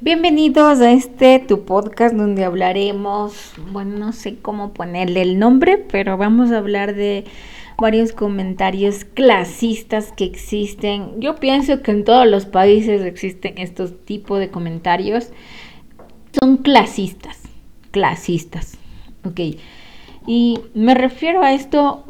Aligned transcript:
Bienvenidos 0.00 0.78
a 0.78 0.92
este 0.92 1.40
tu 1.40 1.64
podcast 1.64 2.14
donde 2.14 2.44
hablaremos, 2.44 3.54
bueno, 3.72 3.98
no 3.98 4.12
sé 4.12 4.38
cómo 4.38 4.72
ponerle 4.72 5.22
el 5.22 5.40
nombre, 5.40 5.76
pero 5.76 6.16
vamos 6.16 6.52
a 6.52 6.58
hablar 6.58 6.94
de 6.94 7.24
varios 7.76 8.12
comentarios 8.12 9.04
clasistas 9.04 10.12
que 10.12 10.22
existen. 10.22 11.20
Yo 11.20 11.34
pienso 11.34 11.82
que 11.82 11.90
en 11.90 12.04
todos 12.04 12.28
los 12.28 12.46
países 12.46 13.02
existen 13.02 13.58
estos 13.58 14.04
tipos 14.04 14.38
de 14.38 14.50
comentarios. 14.50 15.30
Son 16.38 16.58
clasistas, 16.58 17.40
clasistas, 17.90 18.78
ok. 19.24 19.40
Y 20.28 20.60
me 20.74 20.94
refiero 20.94 21.42
a 21.42 21.52
esto 21.54 22.04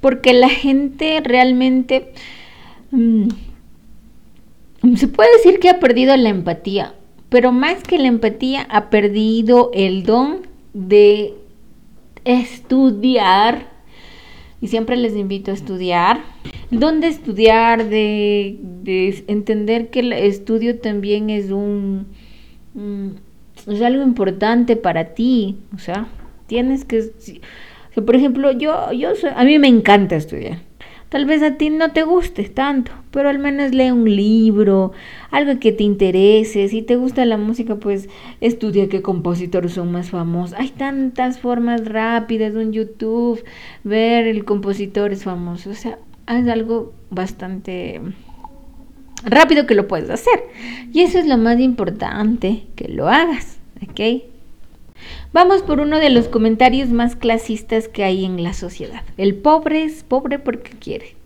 porque 0.00 0.32
la 0.32 0.48
gente 0.48 1.20
realmente... 1.22 2.14
Mm, 2.90 3.28
se 4.96 5.08
puede 5.08 5.32
decir 5.32 5.58
que 5.58 5.70
ha 5.70 5.80
perdido 5.80 6.16
la 6.16 6.28
empatía, 6.28 6.94
pero 7.28 7.52
más 7.52 7.82
que 7.82 7.98
la 7.98 8.08
empatía 8.08 8.62
ha 8.70 8.90
perdido 8.90 9.70
el 9.74 10.04
don 10.04 10.46
de 10.72 11.34
estudiar. 12.24 13.66
Y 14.60 14.68
siempre 14.68 14.96
les 14.96 15.14
invito 15.14 15.50
a 15.50 15.54
estudiar. 15.54 16.20
El 16.70 16.80
don 16.80 17.00
de 17.00 17.08
estudiar, 17.08 17.88
de, 17.88 19.24
entender 19.28 19.90
que 19.90 20.00
el 20.00 20.12
estudio 20.12 20.78
también 20.78 21.30
es 21.30 21.50
un... 21.50 22.06
es 23.66 23.82
algo 23.82 24.02
importante 24.02 24.76
para 24.76 25.14
ti. 25.14 25.58
O 25.74 25.78
sea, 25.78 26.08
tienes 26.46 26.84
que... 26.84 27.12
por 27.94 28.16
ejemplo, 28.16 28.50
yo, 28.52 28.92
yo 28.92 29.10
a 29.34 29.44
mí 29.44 29.58
me 29.58 29.68
encanta 29.68 30.16
estudiar. 30.16 30.67
Tal 31.08 31.24
vez 31.24 31.42
a 31.42 31.56
ti 31.56 31.70
no 31.70 31.92
te 31.92 32.02
guste 32.02 32.44
tanto, 32.50 32.92
pero 33.10 33.30
al 33.30 33.38
menos 33.38 33.72
lee 33.72 33.90
un 33.90 34.04
libro, 34.14 34.92
algo 35.30 35.58
que 35.58 35.72
te 35.72 35.82
interese. 35.82 36.68
Si 36.68 36.82
te 36.82 36.96
gusta 36.96 37.24
la 37.24 37.38
música, 37.38 37.76
pues 37.76 38.10
estudia 38.42 38.90
qué 38.90 39.00
compositores 39.00 39.72
son 39.72 39.90
más 39.90 40.10
famosos. 40.10 40.58
Hay 40.58 40.68
tantas 40.68 41.38
formas 41.38 41.86
rápidas 41.86 42.54
en 42.54 42.72
YouTube, 42.72 43.42
ver 43.84 44.26
el 44.26 44.44
compositor 44.44 45.12
es 45.12 45.24
famoso. 45.24 45.70
O 45.70 45.74
sea, 45.74 45.98
es 46.28 46.46
algo 46.46 46.92
bastante 47.10 48.02
rápido 49.24 49.66
que 49.66 49.74
lo 49.74 49.88
puedes 49.88 50.10
hacer. 50.10 50.40
Y 50.92 51.00
eso 51.00 51.18
es 51.18 51.26
lo 51.26 51.38
más 51.38 51.58
importante, 51.58 52.66
que 52.76 52.88
lo 52.88 53.08
hagas, 53.08 53.58
¿ok? 53.82 54.24
Vamos 55.32 55.62
por 55.62 55.80
uno 55.80 55.98
de 55.98 56.10
los 56.10 56.28
comentarios 56.28 56.88
más 56.88 57.14
clasistas 57.14 57.88
que 57.88 58.04
hay 58.04 58.24
en 58.24 58.42
la 58.42 58.54
sociedad. 58.54 59.02
El 59.16 59.34
pobre 59.34 59.84
es 59.84 60.02
pobre 60.02 60.38
porque 60.38 60.70
quiere. 60.70 61.16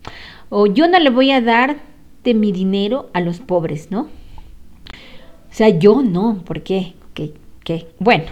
O 0.49 0.67
yo 0.67 0.89
no 0.89 0.99
le 0.99 1.11
voy 1.11 1.31
a 1.31 1.41
dar 1.41 1.77
de 2.25 2.35
mi 2.35 2.53
dinero 2.53 3.11
a 3.13 3.21
los 3.21 3.41
pobres, 3.41 3.91
¿no? 3.91 4.03
O 4.03 5.55
sea, 5.55 5.69
yo 5.69 6.03
no, 6.03 6.43
¿por 6.45 6.63
qué? 6.63 6.95
¿Qué? 7.15 7.35
¿Qué? 7.63 7.89
Bueno. 7.99 8.27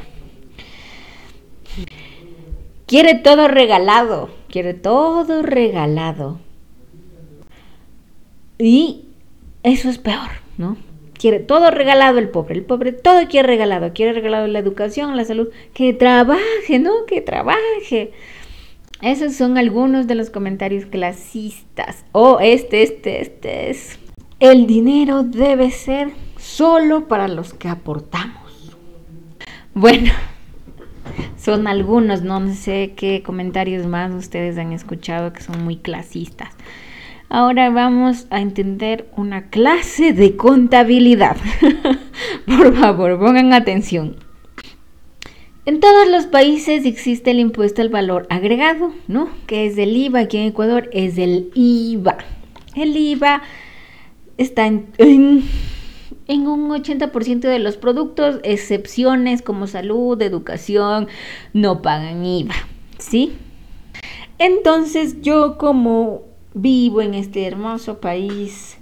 Quiere 2.87 3.15
todo 3.15 3.47
regalado, 3.47 4.31
quiere 4.49 4.75
todo 4.75 5.43
regalado. 5.43 6.41
Y 8.59 9.05
eso 9.63 9.89
es 9.89 9.99
peor, 9.99 10.31
¿no? 10.59 10.77
Quiere 11.21 11.39
todo 11.39 11.71
regalado 11.71 12.19
el 12.19 12.31
pobre, 12.31 12.55
el 12.55 12.65
pobre 12.65 12.93
todo 12.93 13.29
quiere 13.29 13.47
regalado, 13.47 13.93
quiere 13.93 14.15
regalado 14.15 14.47
la 14.47 14.59
educación, 14.59 15.19
la 15.19 15.27
salud, 15.27 15.51
que 15.75 15.93
trabaje, 15.93 16.79
¿no? 16.79 17.05
Que 17.07 17.21
trabaje. 17.21 18.13
Esos 19.03 19.35
son 19.35 19.59
algunos 19.59 20.07
de 20.07 20.15
los 20.15 20.31
comentarios 20.31 20.87
clasistas. 20.87 22.07
Oh, 22.13 22.39
este, 22.41 22.83
este, 22.83 23.21
este 23.21 23.71
es. 23.71 23.99
El 24.41 24.67
dinero 24.67 25.23
debe 25.23 25.71
ser 25.71 26.11
solo 26.39 27.07
para 27.07 27.29
los 27.29 27.53
que 27.53 27.69
aportamos. 27.69 28.75
Bueno, 29.75 30.13
son 31.37 31.67
algunos, 31.67 32.23
no 32.23 32.55
sé 32.55 32.95
qué 32.97 33.23
comentarios 33.23 33.87
más 33.87 34.11
ustedes 34.13 34.57
han 34.57 34.73
escuchado 34.73 35.35
que 35.35 35.43
son 35.43 35.65
muy 35.65 35.77
clasistas. 35.77 36.55
Ahora 37.33 37.71
vamos 37.71 38.27
a 38.31 38.41
entender 38.41 39.09
una 39.17 39.51
clase 39.51 40.13
de 40.13 40.35
contabilidad. 40.35 41.37
Por 42.47 42.77
favor, 42.77 43.21
pongan 43.21 43.53
atención. 43.53 44.17
En 45.65 45.79
todos 45.79 46.09
los 46.09 46.27
países 46.27 46.85
existe 46.85 47.31
el 47.31 47.39
impuesto 47.39 47.83
al 47.83 47.89
valor 47.89 48.27
agregado, 48.31 48.93
¿no? 49.07 49.29
Que 49.47 49.67
es 49.67 49.79
el 49.79 49.97
IVA. 49.97 50.19
Aquí 50.19 50.39
en 50.39 50.47
Ecuador 50.47 50.91
es 50.93 51.19
el 51.19 51.53
IVA. 51.55 52.19
El 52.75 52.97
IVA 52.97 53.43
está 54.37 54.67
en, 54.67 54.89
un 54.99 55.45
80% 56.27 57.41
de 57.43 57.59
los 57.61 57.77
productos, 57.77 58.41
excepciones 58.43 59.41
como 59.41 59.69
salud, 59.69 60.21
educación, 60.21 61.07
no 61.53 61.81
pagan 61.81 62.27
IVA, 62.27 62.57
¿sí? 62.99 63.35
Entonces 64.39 65.21
yo 65.21 65.59
como 65.59 66.30
vivo 66.55 67.01
en 67.01 67.15
este 67.15 67.47
hermoso 67.47 68.01
país 68.01 68.79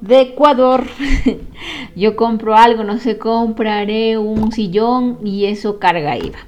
de 0.00 0.20
Ecuador. 0.20 0.84
Yo 1.96 2.16
compro 2.16 2.56
algo, 2.56 2.84
no 2.84 2.98
sé, 2.98 3.18
compraré 3.18 4.18
un 4.18 4.52
sillón 4.52 5.18
y 5.24 5.46
eso 5.46 5.78
carga 5.78 6.16
IVA. 6.16 6.38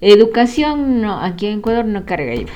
Educación, 0.00 1.00
no, 1.00 1.18
aquí 1.20 1.46
en 1.46 1.58
Ecuador 1.58 1.86
no 1.86 2.04
carga 2.04 2.34
IVA. 2.34 2.52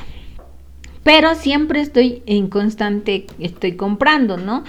Pero 1.03 1.34
siempre 1.34 1.81
estoy 1.81 2.22
en 2.26 2.49
constante, 2.49 3.26
estoy 3.38 3.76
comprando, 3.76 4.37
¿no? 4.37 4.65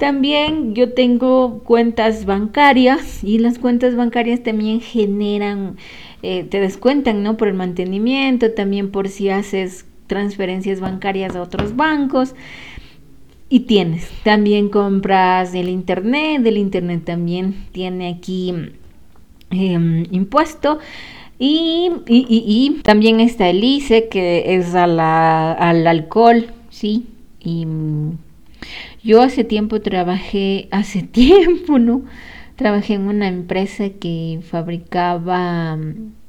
También 0.00 0.74
yo 0.74 0.92
tengo 0.92 1.60
cuentas 1.62 2.24
bancarias 2.24 3.22
y 3.22 3.38
las 3.38 3.60
cuentas 3.60 3.94
bancarias 3.94 4.42
también 4.42 4.80
generan, 4.80 5.76
eh, 6.22 6.42
te 6.42 6.58
descuentan, 6.58 7.22
¿no? 7.22 7.36
Por 7.36 7.46
el 7.46 7.54
mantenimiento, 7.54 8.50
también 8.50 8.90
por 8.90 9.08
si 9.08 9.30
haces 9.30 9.86
transferencias 10.14 10.78
bancarias 10.78 11.34
a 11.34 11.42
otros 11.42 11.74
bancos. 11.74 12.36
Y 13.48 13.60
tienes, 13.60 14.08
también 14.22 14.68
compras 14.68 15.54
el 15.54 15.68
internet, 15.68 16.42
del 16.42 16.56
internet 16.56 17.02
también 17.04 17.66
tiene 17.72 18.08
aquí 18.08 18.54
em, 19.50 20.06
impuesto. 20.12 20.78
Y, 21.38 21.90
y, 22.06 22.80
también 22.84 23.18
está 23.18 23.48
el 23.48 23.62
ICE, 23.62 24.08
que 24.08 24.54
es 24.54 24.76
a 24.76 24.86
la, 24.86 25.52
al 25.52 25.84
alcohol, 25.86 26.46
¿sí? 26.70 27.06
Y 27.40 27.66
yo 29.02 29.20
hace 29.20 29.42
tiempo 29.42 29.80
trabajé, 29.80 30.68
hace 30.70 31.02
tiempo, 31.02 31.80
¿no? 31.80 32.02
Trabajé 32.54 32.94
en 32.94 33.08
una 33.08 33.26
empresa 33.26 33.90
que 33.90 34.40
fabricaba 34.48 35.76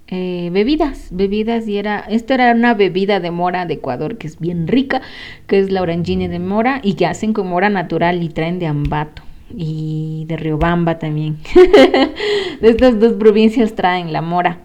eh, 0.08 0.50
bebidas, 0.52 1.08
bebidas 1.12 1.68
y 1.68 1.78
era, 1.78 2.00
esta 2.00 2.36
era 2.36 2.52
una 2.52 2.76
bebida 2.76 3.20
de 3.20 3.32
mora 3.32 3.66
de 3.66 3.76
Ecuador 3.76 4.18
que 4.18 4.28
es 4.28 4.40
bien 4.40 4.68
rica, 4.68 5.02
que 5.48 5.60
es 5.60 5.72
la 5.72 5.82
orangina 5.82 6.28
de 6.28 6.40
mora 6.40 6.80
y 6.84 6.94
que 6.94 7.08
hacen 7.08 7.34
con 7.34 7.48
mora 7.48 7.70
natural 7.70 8.22
y 8.22 8.30
traen 8.30 8.60
de 8.60 8.68
Ambato 8.68 9.24
y 9.56 10.26
de 10.28 10.38
Riobamba 10.38 11.00
también. 11.00 11.38
de 12.62 12.70
estas 12.70 13.00
dos 13.00 13.14
provincias 13.14 13.74
traen 13.74 14.14
la 14.14 14.22
mora 14.22 14.60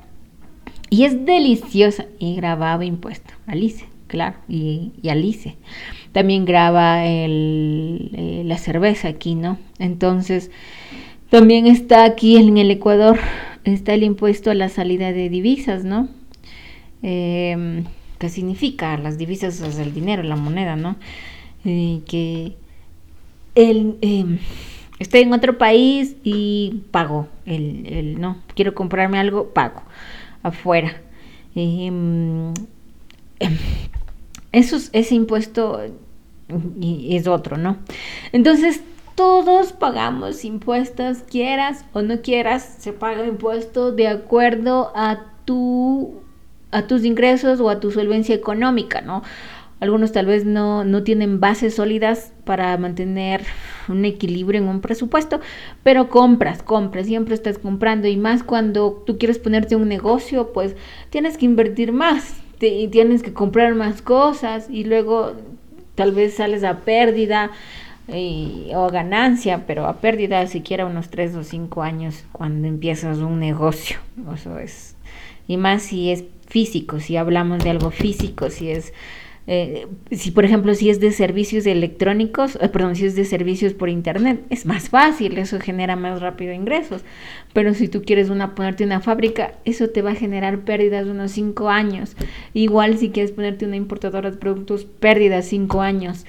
y 0.91 1.05
es 1.05 1.25
deliciosa 1.25 2.05
y 2.19 2.35
grababa 2.35 2.85
impuesto, 2.85 3.33
Alice, 3.47 3.87
claro, 4.09 4.37
y, 4.49 4.93
Alice. 5.09 5.57
También 6.13 6.45
graba 6.45 7.07
el, 7.07 8.11
eh, 8.13 8.43
la 8.45 8.59
cerveza 8.59 9.09
aquí, 9.09 9.37
¿no? 9.37 9.59
Entonces, 9.79 10.51
también 11.31 11.69
está 11.69 12.05
aquí 12.05 12.37
en 12.37 12.59
el 12.59 12.73
Ecuador 12.73 13.21
está 13.73 13.95
el 13.95 14.03
impuesto 14.03 14.51
a 14.51 14.55
la 14.55 14.69
salida 14.69 15.13
de 15.13 15.29
divisas, 15.29 15.85
¿no? 15.85 16.09
Eh, 17.03 17.85
¿Qué 18.19 18.29
significa? 18.29 18.99
Las 18.99 19.17
divisas 19.17 19.61
es 19.63 19.79
el 19.79 19.95
dinero, 19.95 20.23
la 20.23 20.37
moneda, 20.37 20.77
¿no? 20.77 20.97
Eh, 21.65 22.01
que 22.07 22.55
el, 23.55 23.97
em, 24.03 24.39
estoy 24.99 25.21
en 25.21 25.33
otro 25.33 25.57
país 25.57 26.17
y 26.23 26.83
pago, 26.91 27.29
el, 27.47 28.21
no, 28.21 28.37
quiero 28.55 28.75
comprarme 28.75 29.19
algo, 29.19 29.55
pago, 29.55 29.83
afuera. 30.43 31.01
Em, 31.55 32.53
em, 33.39 33.57
eso, 34.53 34.77
ese 34.93 35.15
impuesto 35.15 35.81
es 36.83 37.27
otro, 37.27 37.57
¿no? 37.57 37.79
Entonces, 38.33 38.83
todos 39.21 39.75
pagamos 39.75 40.47
impuestos, 40.47 41.19
quieras 41.19 41.85
o 41.93 42.01
no 42.01 42.23
quieras, 42.23 42.77
se 42.79 42.95
paga 42.95 43.27
impuesto 43.27 43.93
de 43.93 44.09
acuerdo 44.09 44.93
a 44.95 45.27
tu 45.45 46.23
a 46.71 46.87
tus 46.87 47.05
ingresos 47.05 47.61
o 47.61 47.69
a 47.69 47.81
tu 47.81 47.91
solvencia 47.91 48.35
económica, 48.35 49.03
¿no? 49.03 49.23
Algunos 49.79 50.13
tal 50.13 50.25
vez 50.25 50.47
no, 50.47 50.85
no 50.85 51.03
tienen 51.03 51.39
bases 51.39 51.75
sólidas 51.75 52.33
para 52.45 52.75
mantener 52.79 53.43
un 53.89 54.07
equilibrio 54.07 54.59
en 54.59 54.69
un 54.69 54.81
presupuesto, 54.81 55.41
pero 55.83 56.09
compras, 56.09 56.63
compras, 56.63 57.05
siempre 57.05 57.35
estás 57.35 57.59
comprando 57.59 58.09
y 58.09 58.17
más 58.17 58.43
cuando 58.43 59.03
tú 59.05 59.19
quieres 59.19 59.39
ponerte 59.39 59.77
un 59.77 59.89
negocio, 59.89 60.55
pues 60.55 60.77
tienes 61.11 61.37
que 61.37 61.45
invertir 61.45 61.93
más 61.93 62.37
y 62.59 62.89
tienes 62.89 63.23
que 63.23 63.35
comprar 63.35 63.75
más 63.75 64.01
cosas 64.01 64.71
y 64.71 64.85
luego 64.85 65.35
tal 65.95 66.13
vez 66.13 66.37
sales 66.37 66.65
a 66.65 66.79
pérdida 66.79 67.51
o 68.09 68.89
ganancia, 68.91 69.65
pero 69.67 69.87
a 69.87 70.01
pérdida 70.01 70.47
siquiera 70.47 70.87
unos 70.87 71.11
3 71.11 71.37
o 71.37 71.45
5 71.45 71.83
años 71.83 72.25
cuando 72.33 72.67
empiezas 72.67 73.19
un 73.19 73.39
negocio. 73.39 73.99
Eso 74.35 74.59
es. 74.59 74.97
Y 75.47 75.57
más 75.57 75.83
si 75.83 76.11
es 76.11 76.25
físico, 76.47 77.01
si 77.01 77.17
hablamos 77.17 77.63
de 77.63 77.71
algo 77.71 77.91
físico, 77.91 78.51
si 78.51 78.71
es 78.71 78.93
eh, 79.53 79.89
si 80.13 80.31
por 80.31 80.45
ejemplo 80.45 80.75
si 80.75 80.91
es 80.91 81.01
de 81.01 81.11
servicios 81.11 81.67
electrónicos, 81.67 82.57
eh, 82.61 82.69
perdón, 82.69 82.95
si 82.95 83.07
es 83.07 83.17
de 83.17 83.25
servicios 83.25 83.73
por 83.73 83.89
internet, 83.89 84.45
es 84.49 84.65
más 84.65 84.91
fácil, 84.91 85.39
eso 85.39 85.59
genera 85.59 85.97
más 85.97 86.21
rápido 86.21 86.53
ingresos. 86.53 87.03
Pero 87.53 87.75
si 87.75 87.89
tú 87.89 88.03
quieres 88.03 88.31
una, 88.31 88.55
ponerte 88.55 88.85
una 88.85 89.01
fábrica, 89.01 89.55
eso 89.65 89.89
te 89.89 90.03
va 90.03 90.13
a 90.13 90.15
generar 90.15 90.61
pérdidas 90.61 91.07
de 91.07 91.11
unos 91.11 91.33
5 91.33 91.69
años. 91.69 92.15
Igual 92.55 92.99
si 92.99 93.11
quieres 93.11 93.33
ponerte 93.33 93.67
una 93.67 93.75
importadora 93.75 94.31
de 94.31 94.37
productos, 94.37 94.85
pérdidas 94.85 95.47
5 95.47 95.81
años. 95.81 96.27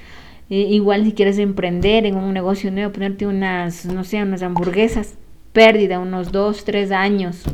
Igual 0.58 1.06
si 1.06 1.14
quieres 1.14 1.38
emprender 1.38 2.06
en 2.06 2.16
un 2.16 2.34
negocio 2.34 2.72
nuevo, 2.72 2.94
ponerte 2.94 3.26
unas, 3.26 3.86
no 3.86 4.04
sé, 4.04 4.22
unas 4.22 4.44
hamburguesas, 4.44 5.16
pérdida 5.54 6.00
unos 6.00 6.32
2, 6.32 6.64
3 6.66 6.92
años 6.92 7.46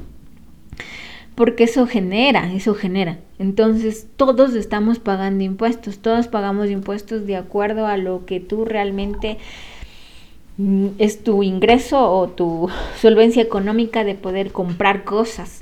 porque 1.38 1.66
eso 1.66 1.86
genera, 1.86 2.52
eso 2.52 2.74
genera. 2.74 3.20
Entonces 3.38 4.08
todos 4.16 4.56
estamos 4.56 4.98
pagando 4.98 5.44
impuestos, 5.44 6.00
todos 6.00 6.28
pagamos 6.28 6.72
impuestos 6.72 7.28
de 7.28 7.36
acuerdo 7.36 7.86
a 7.86 7.96
lo 7.96 8.26
que 8.26 8.40
tú 8.40 8.66
realmente 8.66 9.38
mm, 10.58 10.88
es 10.98 11.24
tu 11.24 11.44
ingreso 11.44 12.12
o 12.12 12.28
tu 12.28 12.70
solvencia 13.00 13.44
económica 13.44 14.04
de 14.04 14.16
poder 14.16 14.52
comprar 14.52 15.04
cosas, 15.04 15.62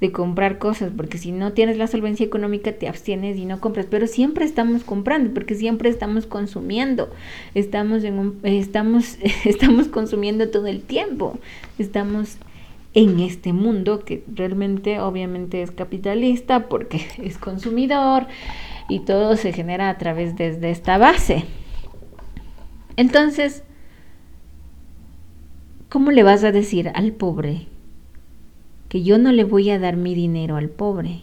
de 0.00 0.12
comprar 0.12 0.58
cosas, 0.58 0.92
porque 0.94 1.18
si 1.18 1.32
no 1.32 1.52
tienes 1.52 1.78
la 1.78 1.86
solvencia 1.86 2.26
económica 2.26 2.72
te 2.72 2.88
abstienes 2.88 3.38
y 3.38 3.46
no 3.46 3.60
compras, 3.60 3.86
pero 3.90 4.06
siempre 4.06 4.44
estamos 4.44 4.84
comprando, 4.84 5.32
porque 5.32 5.54
siempre 5.54 5.88
estamos 5.88 6.26
consumiendo, 6.26 7.10
estamos 7.54 8.04
en 8.04 8.18
un, 8.18 8.40
estamos, 8.42 9.16
estamos 9.44 9.88
consumiendo 9.88 10.50
todo 10.50 10.66
el 10.66 10.82
tiempo, 10.82 11.38
estamos 11.78 12.36
en 12.96 13.20
este 13.20 13.52
mundo 13.52 14.04
que 14.04 14.24
realmente 14.26 15.00
obviamente 15.00 15.60
es 15.60 15.70
capitalista 15.70 16.68
porque 16.68 17.06
es 17.22 17.36
consumidor 17.36 18.26
y 18.88 19.00
todo 19.00 19.36
se 19.36 19.52
genera 19.52 19.90
a 19.90 19.98
través 19.98 20.36
de, 20.36 20.70
esta 20.70 20.96
base. 20.96 21.44
Entonces, 22.96 23.64
¿cómo 25.90 26.10
le 26.10 26.22
vas 26.22 26.42
a 26.44 26.52
decir 26.52 26.90
al 26.94 27.12
pobre 27.12 27.66
que 28.88 29.02
yo 29.02 29.18
no 29.18 29.32
le 29.32 29.44
voy 29.44 29.70
a 29.70 29.78
dar 29.78 29.96
mi 29.96 30.14
dinero 30.14 30.56
al 30.56 30.68
pobre? 30.68 31.22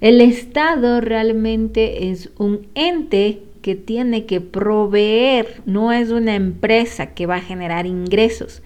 El 0.00 0.20
Estado 0.20 1.00
realmente 1.00 2.10
es 2.10 2.30
un 2.38 2.66
ente 2.74 3.42
que 3.62 3.74
tiene 3.74 4.26
que 4.26 4.40
proveer, 4.40 5.62
no 5.64 5.90
es 5.90 6.10
una 6.10 6.34
empresa 6.34 7.14
que 7.14 7.26
va 7.26 7.36
a 7.36 7.40
generar 7.40 7.86
ingresos. 7.86 8.62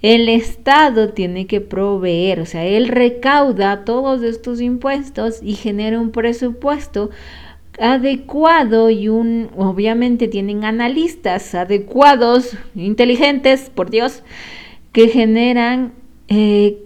El 0.00 0.28
Estado 0.28 1.10
tiene 1.10 1.46
que 1.46 1.60
proveer, 1.60 2.40
o 2.40 2.46
sea, 2.46 2.64
él 2.64 2.88
recauda 2.88 3.84
todos 3.84 4.22
estos 4.22 4.60
impuestos 4.60 5.40
y 5.42 5.54
genera 5.54 6.00
un 6.00 6.10
presupuesto 6.10 7.10
adecuado 7.78 8.90
y 8.90 9.08
un, 9.08 9.50
obviamente 9.56 10.26
tienen 10.26 10.64
analistas 10.64 11.54
adecuados, 11.54 12.56
inteligentes, 12.74 13.70
por 13.70 13.90
Dios, 13.90 14.24
que 14.92 15.08
generan 15.08 15.92
eh, 16.34 16.78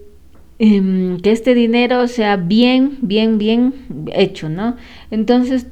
em, 0.59 1.21
que 1.21 1.31
este 1.31 1.55
dinero 1.55 2.09
sea 2.09 2.37
bien, 2.37 2.99
bien, 3.01 3.39
bien 3.39 3.75
hecho, 4.13 4.49
¿no? 4.49 4.77
Entonces 5.13 5.69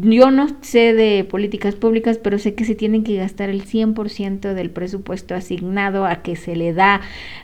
yo 0.00 0.30
no 0.30 0.48
sé 0.62 0.94
de 0.94 1.24
políticas 1.24 1.74
públicas, 1.74 2.18
pero 2.18 2.38
sé 2.38 2.54
que 2.54 2.64
se 2.64 2.74
tienen 2.74 3.04
que 3.04 3.16
gastar 3.16 3.50
el 3.50 3.64
100% 3.64 4.54
del 4.54 4.70
presupuesto 4.70 5.34
asignado 5.34 6.06
a 6.06 6.22
que 6.22 6.36
se 6.36 6.56
le 6.56 6.72
da, 6.72 7.02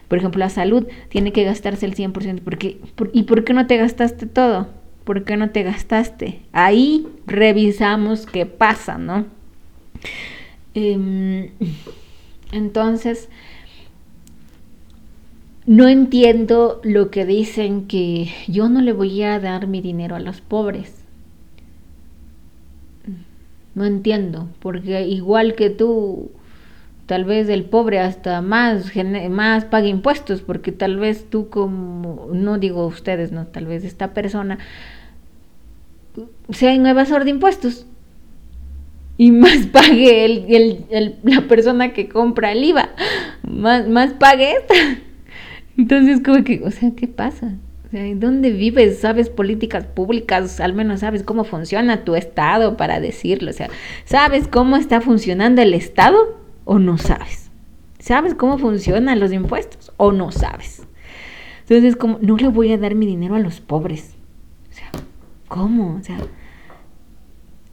por 0.08 0.18
ejemplo, 0.18 0.38
la 0.38 0.48
salud, 0.48 0.86
tiene 1.10 1.32
que 1.32 1.44
gastarse 1.44 1.84
el 1.84 1.94
100%. 1.94 2.40
Porque, 2.42 2.78
¿Y 3.12 3.24
por 3.24 3.44
qué 3.44 3.52
no 3.52 3.66
te 3.66 3.76
gastaste 3.76 4.26
todo? 4.26 4.68
¿Por 5.04 5.24
qué 5.24 5.36
no 5.36 5.50
te 5.50 5.64
gastaste? 5.64 6.40
Ahí 6.52 7.06
revisamos 7.26 8.24
qué 8.24 8.46
pasa, 8.46 8.96
¿no? 8.96 9.26
Em, 10.74 11.50
entonces, 12.52 13.28
no 15.66 15.88
entiendo 15.88 16.80
lo 16.84 17.10
que 17.10 17.24
dicen 17.24 17.86
que 17.86 18.28
yo 18.48 18.68
no 18.68 18.80
le 18.80 18.92
voy 18.92 19.22
a 19.22 19.40
dar 19.40 19.66
mi 19.66 19.80
dinero 19.80 20.16
a 20.16 20.20
los 20.20 20.40
pobres 20.40 21.04
no 23.74 23.84
entiendo, 23.84 24.48
porque 24.60 25.06
igual 25.06 25.54
que 25.54 25.68
tú, 25.68 26.30
tal 27.06 27.24
vez 27.24 27.48
el 27.48 27.64
pobre 27.64 27.98
hasta 27.98 28.40
más, 28.40 28.92
más 29.30 29.64
pague 29.64 29.88
impuestos, 29.88 30.42
porque 30.42 30.72
tal 30.72 30.96
vez 30.96 31.28
tú 31.28 31.48
como, 31.48 32.28
no 32.32 32.58
digo 32.58 32.86
ustedes, 32.86 33.32
no, 33.32 33.46
tal 33.46 33.66
vez 33.66 33.84
esta 33.84 34.14
persona 34.14 34.58
sea 36.50 36.72
un 36.72 36.86
evasor 36.86 37.24
de 37.24 37.30
impuestos 37.30 37.86
y 39.18 39.30
más 39.32 39.66
pague 39.72 40.24
el, 40.24 41.18
la 41.24 41.42
persona 41.42 41.92
que 41.92 42.08
compra 42.08 42.52
el 42.52 42.62
IVA, 42.62 42.90
más, 43.42 43.88
más 43.88 44.12
pague 44.12 44.52
esta. 44.52 44.74
Entonces, 45.76 46.20
como 46.24 46.44
que, 46.44 46.62
o 46.64 46.70
sea, 46.70 46.92
¿qué 46.94 47.08
pasa? 47.08 47.54
¿Dónde 48.16 48.50
vives? 48.50 48.98
¿Sabes 48.98 49.30
políticas 49.30 49.86
públicas? 49.86 50.58
Al 50.58 50.74
menos 50.74 51.00
sabes 51.00 51.22
cómo 51.22 51.44
funciona 51.44 52.04
tu 52.04 52.16
Estado 52.16 52.76
para 52.76 52.98
decirlo. 52.98 53.50
O 53.50 53.52
sea, 53.52 53.70
¿sabes 54.04 54.48
cómo 54.48 54.76
está 54.76 55.00
funcionando 55.00 55.62
el 55.62 55.74
Estado 55.74 56.40
o 56.64 56.80
no 56.80 56.98
sabes? 56.98 57.50
¿Sabes 58.00 58.34
cómo 58.34 58.58
funcionan 58.58 59.20
los 59.20 59.32
impuestos 59.32 59.92
o 59.96 60.10
no 60.10 60.32
sabes? 60.32 60.82
Entonces, 61.60 61.94
como, 61.94 62.18
no 62.20 62.36
le 62.36 62.48
voy 62.48 62.72
a 62.72 62.78
dar 62.78 62.96
mi 62.96 63.06
dinero 63.06 63.36
a 63.36 63.38
los 63.38 63.60
pobres. 63.60 64.16
O 64.70 64.74
sea, 64.74 64.90
¿cómo? 65.46 65.94
O 65.94 66.02
sea, 66.02 66.18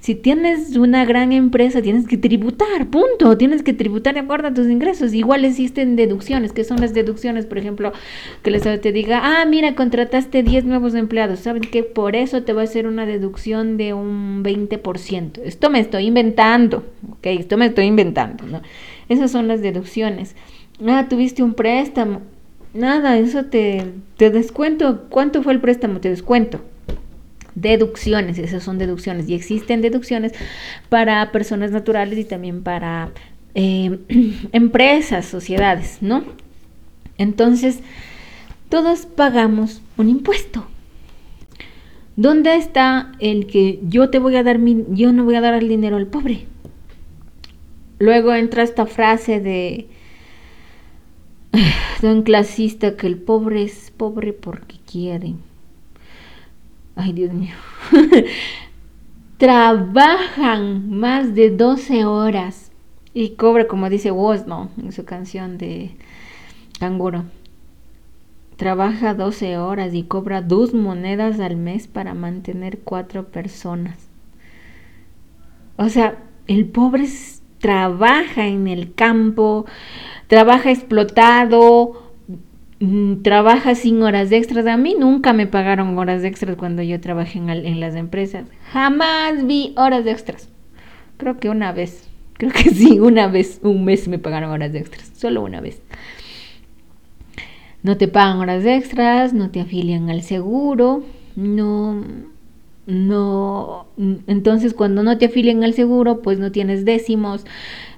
si 0.01 0.15
tienes 0.15 0.75
una 0.77 1.05
gran 1.05 1.31
empresa, 1.31 1.79
tienes 1.79 2.07
que 2.07 2.17
tributar, 2.17 2.87
punto. 2.87 3.37
Tienes 3.37 3.61
que 3.61 3.71
tributar 3.71 4.15
de 4.15 4.21
acuerdo 4.21 4.47
a 4.47 4.53
tus 4.53 4.67
ingresos. 4.67 5.13
Igual 5.13 5.45
existen 5.45 5.95
deducciones. 5.95 6.53
¿Qué 6.53 6.63
son 6.63 6.81
las 6.81 6.95
deducciones? 6.95 7.45
Por 7.45 7.59
ejemplo, 7.59 7.93
que 8.41 8.49
les 8.49 8.63
te 8.63 8.91
diga, 8.91 9.21
ah, 9.23 9.45
mira, 9.45 9.75
contrataste 9.75 10.41
10 10.41 10.65
nuevos 10.65 10.95
empleados. 10.95 11.41
Saben 11.41 11.61
que 11.61 11.83
por 11.83 12.15
eso 12.15 12.41
te 12.41 12.51
va 12.51 12.61
a 12.61 12.63
hacer 12.63 12.87
una 12.87 13.05
deducción 13.05 13.77
de 13.77 13.93
un 13.93 14.43
20%. 14.43 15.39
Esto 15.45 15.69
me 15.69 15.79
estoy 15.79 16.07
inventando, 16.07 16.83
¿ok? 17.11 17.27
Esto 17.27 17.57
me 17.57 17.67
estoy 17.67 17.85
inventando, 17.85 18.47
¿no? 18.47 18.63
Esas 19.07 19.29
son 19.29 19.47
las 19.47 19.61
deducciones. 19.61 20.35
Ah, 20.83 21.05
tuviste 21.09 21.43
un 21.43 21.53
préstamo. 21.53 22.21
Nada, 22.73 23.19
eso 23.19 23.45
te, 23.45 23.85
te 24.17 24.31
descuento. 24.31 25.05
¿Cuánto 25.09 25.43
fue 25.43 25.53
el 25.53 25.59
préstamo? 25.59 25.99
Te 25.99 26.09
descuento 26.09 26.59
deducciones, 27.55 28.37
esas 28.37 28.63
son 28.63 28.77
deducciones 28.77 29.27
y 29.29 29.33
existen 29.33 29.81
deducciones 29.81 30.33
para 30.89 31.31
personas 31.31 31.71
naturales 31.71 32.17
y 32.17 32.23
también 32.23 32.63
para 32.63 33.11
eh, 33.55 33.99
empresas, 34.51 35.25
sociedades, 35.25 35.97
¿no? 36.01 36.23
Entonces, 37.17 37.79
todos 38.69 39.05
pagamos 39.05 39.81
un 39.97 40.09
impuesto. 40.09 40.67
¿Dónde 42.15 42.55
está 42.55 43.13
el 43.19 43.47
que 43.47 43.79
yo 43.83 44.09
te 44.09 44.19
voy 44.19 44.35
a 44.35 44.43
dar 44.43 44.59
mi, 44.59 44.85
yo 44.89 45.11
no 45.11 45.23
voy 45.23 45.35
a 45.35 45.41
dar 45.41 45.53
el 45.53 45.67
dinero 45.67 45.97
al 45.97 46.07
pobre? 46.07 46.45
Luego 47.99 48.33
entra 48.33 48.63
esta 48.63 48.85
frase 48.85 49.39
de, 49.39 49.87
un 52.01 52.23
clasista 52.23 52.97
que 52.97 53.07
el 53.07 53.17
pobre 53.17 53.63
es 53.63 53.91
pobre 53.91 54.33
porque 54.33 54.77
quiere 54.91 55.35
ay 56.95 57.13
Dios 57.13 57.33
mío, 57.33 57.55
trabajan 59.37 60.89
más 60.89 61.33
de 61.35 61.49
12 61.49 62.05
horas 62.05 62.71
y 63.13 63.31
cobra, 63.31 63.67
como 63.67 63.89
dice 63.89 64.11
Woz, 64.11 64.47
¿no? 64.47 64.69
En 64.77 64.91
su 64.91 65.03
canción 65.05 65.57
de 65.57 65.95
Canguro. 66.79 67.25
Trabaja 68.55 69.13
12 69.13 69.57
horas 69.57 69.93
y 69.93 70.03
cobra 70.03 70.41
dos 70.41 70.73
monedas 70.73 71.39
al 71.39 71.55
mes 71.55 71.87
para 71.87 72.13
mantener 72.13 72.79
cuatro 72.79 73.27
personas. 73.27 74.07
O 75.77 75.89
sea, 75.89 76.19
el 76.47 76.67
pobre 76.67 77.07
trabaja 77.59 78.47
en 78.47 78.67
el 78.67 78.93
campo, 78.93 79.65
trabaja 80.27 80.71
explotado, 80.71 82.10
trabaja 83.21 83.75
sin 83.75 84.01
horas 84.01 84.31
extras. 84.31 84.65
A 84.65 84.77
mí 84.77 84.95
nunca 84.97 85.33
me 85.33 85.47
pagaron 85.47 85.97
horas 85.97 86.23
extras 86.23 86.55
cuando 86.55 86.81
yo 86.81 86.99
trabajé 86.99 87.39
en, 87.39 87.79
las 87.79 87.95
empresas. 87.95 88.45
Jamás 88.71 89.45
vi 89.45 89.73
horas 89.77 90.05
extras. 90.07 90.49
Creo 91.17 91.37
que 91.37 91.49
una 91.49 91.71
vez. 91.71 92.07
Creo 92.33 92.51
que 92.51 92.71
sí, 92.71 92.99
una 92.99 93.27
vez, 93.27 93.59
un 93.61 93.85
mes 93.85 94.07
me 94.07 94.17
pagaron 94.17 94.49
horas 94.49 94.73
extras. 94.73 95.11
Solo 95.15 95.43
una 95.43 95.61
vez. 95.61 95.81
No 97.83 97.97
te 97.97 98.07
pagan 98.07 98.37
horas 98.37 98.65
extras, 98.65 99.33
no 99.33 99.49
te 99.49 99.61
afilian 99.61 100.09
al 100.09 100.21
seguro, 100.21 101.03
no, 101.35 102.03
no, 102.85 103.87
entonces 104.27 104.75
cuando 104.75 105.01
no 105.01 105.17
te 105.17 105.25
afilian 105.25 105.63
al 105.63 105.73
seguro, 105.73 106.21
pues 106.21 106.37
no 106.37 106.51
tienes 106.51 106.85
décimos. 106.85 107.43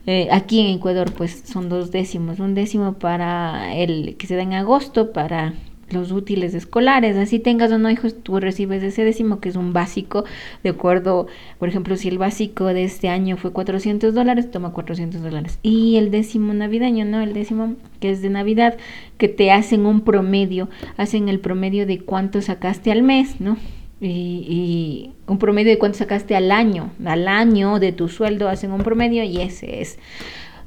Eh, 0.06 0.28
aquí 0.32 0.60
en 0.60 0.68
Ecuador, 0.68 1.14
pues 1.14 1.44
son 1.46 1.70
dos 1.70 1.92
décimos, 1.92 2.40
un 2.40 2.56
décimo 2.56 2.94
para 2.94 3.74
el 3.76 4.16
que 4.18 4.28
se 4.28 4.36
da 4.36 4.42
en 4.42 4.54
agosto, 4.54 5.14
para 5.14 5.54
los 5.90 6.12
útiles 6.12 6.54
escolares, 6.54 7.16
así 7.16 7.40
tengas 7.40 7.72
o 7.72 7.78
no 7.78 7.90
hijos, 7.90 8.16
tú 8.22 8.40
recibes 8.40 8.84
ese 8.84 9.04
décimo 9.04 9.40
que 9.40 9.50
es 9.50 9.56
un 9.56 9.74
básico, 9.74 10.26
de 10.64 10.72
acuerdo, 10.72 11.28
por 11.60 11.70
ejemplo, 11.70 11.96
si 11.96 12.10
el 12.10 12.18
básico 12.18 12.66
de 12.66 12.84
este 12.84 13.10
año 13.10 13.38
fue 13.38 13.52
400 13.52 14.14
dólares, 14.14 14.52
toma 14.52 14.72
400 14.72 15.22
dólares. 15.22 15.60
Y 15.62 15.98
el 15.98 16.12
décimo 16.12 16.54
navideño, 16.54 17.06
¿no? 17.06 17.22
El 17.22 17.34
décimo 17.34 17.76
que 18.00 18.12
es 18.12 18.22
de 18.22 18.30
Navidad, 18.30 18.78
que 19.18 19.30
te 19.30 19.52
hacen 19.52 19.86
un 19.86 20.02
promedio, 20.02 20.70
hacen 20.98 21.30
el 21.30 21.40
promedio 21.40 21.86
de 21.86 22.00
cuánto 22.00 22.42
sacaste 22.42 22.92
al 22.92 23.04
mes, 23.04 23.40
¿no? 23.40 23.58
Y, 24.02 24.08
y, 24.08 25.14
un 25.28 25.38
promedio 25.38 25.72
de 25.72 25.78
cuánto 25.78 25.98
sacaste 25.98 26.36
al 26.36 26.52
año, 26.52 26.92
al 27.06 27.28
año 27.28 27.80
de 27.80 27.94
tu 27.94 28.10
sueldo 28.10 28.50
hacen 28.50 28.72
un 28.72 28.82
promedio 28.82 29.24
y 29.24 29.40
ese 29.40 29.82
es 29.82 29.98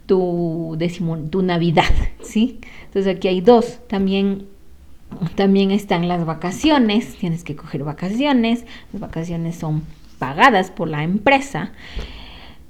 tu 0.07 0.75
décimo, 0.79 1.19
tu 1.19 1.43
Navidad, 1.43 1.93
¿sí? 2.23 2.61
Entonces 2.87 3.17
aquí 3.17 3.29
hay 3.29 3.41
dos, 3.41 3.81
también 3.89 4.47
también 5.35 5.71
están 5.71 6.09
las 6.09 6.25
vacaciones, 6.25 7.17
tienes 7.17 7.45
que 7.45 7.57
coger 7.57 7.85
vacaciones, 7.85 8.65
las 8.93 9.01
vacaciones 9.01 9.57
son 9.57 9.83
pagadas 10.19 10.71
por 10.71 10.89
la 10.89 11.03
empresa. 11.03 11.73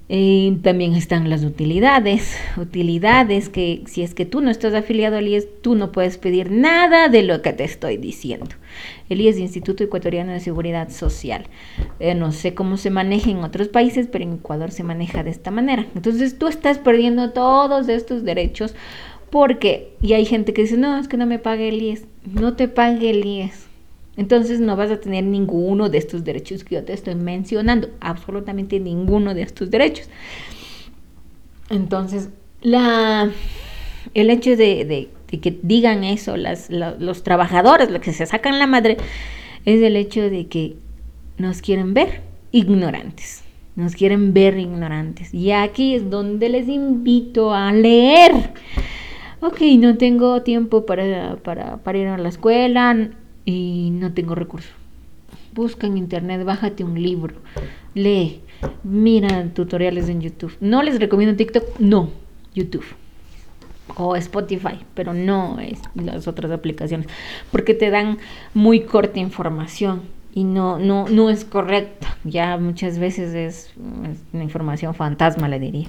Y 0.08 0.52
también 0.62 0.94
están 0.94 1.28
las 1.28 1.42
utilidades, 1.42 2.36
utilidades 2.56 3.48
que 3.48 3.82
si 3.86 4.02
es 4.02 4.14
que 4.14 4.24
tú 4.24 4.40
no 4.40 4.50
estás 4.50 4.72
afiliado 4.72 5.16
al 5.16 5.26
IES, 5.26 5.48
tú 5.62 5.74
no 5.74 5.90
puedes 5.90 6.16
pedir 6.16 6.52
nada 6.52 7.08
de 7.08 7.24
lo 7.24 7.42
que 7.42 7.52
te 7.52 7.64
estoy 7.64 7.96
diciendo. 7.96 8.54
El 9.08 9.20
IES, 9.20 9.38
Instituto 9.38 9.82
Ecuatoriano 9.82 10.32
de 10.32 10.38
Seguridad 10.38 10.90
Social. 10.90 11.46
Eh, 11.98 12.14
no 12.14 12.30
sé 12.30 12.54
cómo 12.54 12.76
se 12.76 12.90
maneja 12.90 13.30
en 13.30 13.38
otros 13.38 13.66
países, 13.66 14.06
pero 14.06 14.22
en 14.22 14.34
Ecuador 14.34 14.70
se 14.70 14.84
maneja 14.84 15.24
de 15.24 15.30
esta 15.30 15.50
manera. 15.50 15.86
Entonces 15.96 16.38
tú 16.38 16.46
estás 16.46 16.78
perdiendo 16.78 17.30
todos 17.30 17.88
estos 17.88 18.22
derechos 18.22 18.76
porque, 19.30 19.96
y 20.00 20.12
hay 20.12 20.24
gente 20.24 20.52
que 20.52 20.62
dice, 20.62 20.76
no, 20.76 20.98
es 20.98 21.08
que 21.08 21.16
no 21.16 21.26
me 21.26 21.40
pague 21.40 21.68
el 21.68 21.82
IES. 21.82 22.04
No 22.32 22.54
te 22.54 22.68
pague 22.68 23.10
el 23.10 23.24
IES. 23.24 23.65
Entonces 24.16 24.60
no 24.60 24.76
vas 24.76 24.90
a 24.90 25.00
tener 25.00 25.24
ninguno 25.24 25.88
de 25.88 25.98
estos 25.98 26.24
derechos 26.24 26.64
que 26.64 26.76
yo 26.76 26.84
te 26.84 26.92
estoy 26.92 27.14
mencionando. 27.14 27.90
Absolutamente 28.00 28.80
ninguno 28.80 29.34
de 29.34 29.42
estos 29.42 29.70
derechos. 29.70 30.08
Entonces, 31.68 32.30
la, 32.62 33.30
el 34.14 34.30
hecho 34.30 34.56
de, 34.56 35.08
que 35.28 35.58
digan 35.62 36.04
eso 36.04 36.36
las, 36.36 36.70
los 36.70 37.22
trabajadores, 37.22 37.90
los 37.90 38.00
que 38.00 38.12
se 38.12 38.24
sacan 38.26 38.58
la 38.58 38.66
madre, 38.66 38.96
es 39.64 39.82
el 39.82 39.96
hecho 39.96 40.22
de 40.30 40.46
que 40.46 40.76
nos 41.38 41.60
quieren 41.60 41.92
ver 41.92 42.22
ignorantes. 42.52 43.42
Nos 43.74 43.94
quieren 43.94 44.32
ver 44.32 44.58
ignorantes. 44.58 45.34
Y 45.34 45.50
aquí 45.50 45.94
es 45.94 46.08
donde 46.08 46.48
les 46.48 46.68
invito 46.68 47.52
a 47.52 47.72
leer 47.72 48.32
ok, 49.40 49.60
no 49.78 49.96
tengo 49.96 50.42
tiempo 50.42 50.86
para, 50.86 51.36
para, 51.36 51.98
ir 51.98 52.08
a 52.08 52.18
la 52.18 52.28
escuela 52.28 53.10
y 53.46 53.90
no 53.92 54.12
tengo 54.12 54.34
recursos. 54.34 54.72
Busca 55.54 55.86
en 55.86 55.96
internet, 55.96 56.44
bájate 56.44 56.84
un 56.84 57.00
libro, 57.02 57.36
lee, 57.94 58.42
mira 58.84 59.48
tutoriales 59.54 60.10
en 60.10 60.20
YouTube. 60.20 60.54
No 60.60 60.82
les 60.82 61.00
recomiendo 61.00 61.34
TikTok, 61.34 61.78
no, 61.78 62.10
YouTube 62.54 62.84
o 63.96 64.16
Spotify, 64.16 64.80
pero 64.92 65.14
no 65.14 65.58
es 65.60 65.80
las 65.94 66.28
otras 66.28 66.50
aplicaciones, 66.50 67.06
porque 67.50 67.72
te 67.72 67.88
dan 67.88 68.18
muy 68.52 68.80
corta 68.80 69.20
información 69.20 70.02
y 70.34 70.44
no, 70.44 70.78
no, 70.78 71.08
no 71.08 71.30
es 71.30 71.46
correcta. 71.46 72.18
Ya 72.24 72.58
muchas 72.58 72.98
veces 72.98 73.34
es, 73.34 73.72
es 74.10 74.20
una 74.34 74.44
información 74.44 74.94
fantasma, 74.94 75.48
le 75.48 75.58
diría. 75.58 75.88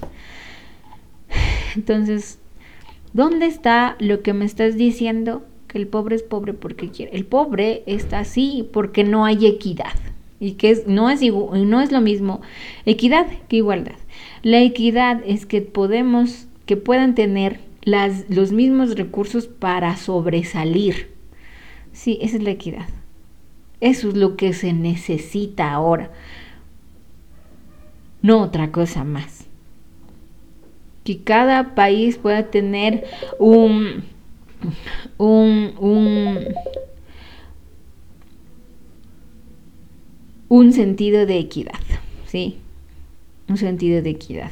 Entonces, 1.75 2.39
¿Dónde 3.17 3.47
está 3.47 3.95
lo 3.99 4.21
que 4.21 4.33
me 4.33 4.45
estás 4.45 4.75
diciendo? 4.75 5.43
Que 5.67 5.77
el 5.77 5.87
pobre 5.87 6.15
es 6.15 6.23
pobre 6.23 6.53
porque 6.53 6.89
quiere. 6.89 7.15
El 7.15 7.25
pobre 7.25 7.83
está 7.85 8.19
así 8.19 8.67
porque 8.71 9.03
no 9.03 9.25
hay 9.25 9.45
equidad. 9.45 9.93
Y 10.39 10.53
que 10.53 10.83
no, 10.87 11.09
es 11.09 11.21
no 11.21 11.81
es 11.81 11.91
lo 11.91 12.01
mismo 12.01 12.41
equidad 12.85 13.27
que 13.47 13.57
igualdad. 13.57 13.95
La 14.43 14.61
equidad 14.61 15.21
es 15.25 15.45
que 15.45 15.61
podemos, 15.61 16.47
que 16.65 16.77
puedan 16.77 17.15
tener 17.15 17.59
los 17.83 18.51
mismos 18.51 18.95
recursos 18.95 19.47
para 19.47 19.95
sobresalir. 19.97 21.11
Sí, 21.91 22.19
esa 22.21 22.37
es 22.37 22.43
la 22.43 22.51
equidad. 22.51 22.87
Eso 23.81 24.09
es 24.09 24.15
lo 24.15 24.35
que 24.37 24.53
se 24.53 24.73
necesita 24.73 25.71
ahora. 25.71 26.11
No 28.21 28.41
otra 28.41 28.71
cosa 28.71 29.03
más 29.03 29.47
que 31.07 31.19
cada 31.19 31.73
país 31.73 32.17
pueda 32.17 32.47
tener 32.47 33.05
un, 33.39 34.03
un, 35.17 35.73
un, 40.49 40.73
sentido 40.73 41.25
de 41.25 41.39
equidad, 41.39 41.79
¿sí? 42.25 42.57
Un 43.47 43.57
sentido 43.57 44.01
de 44.01 44.11
equidad. 44.11 44.51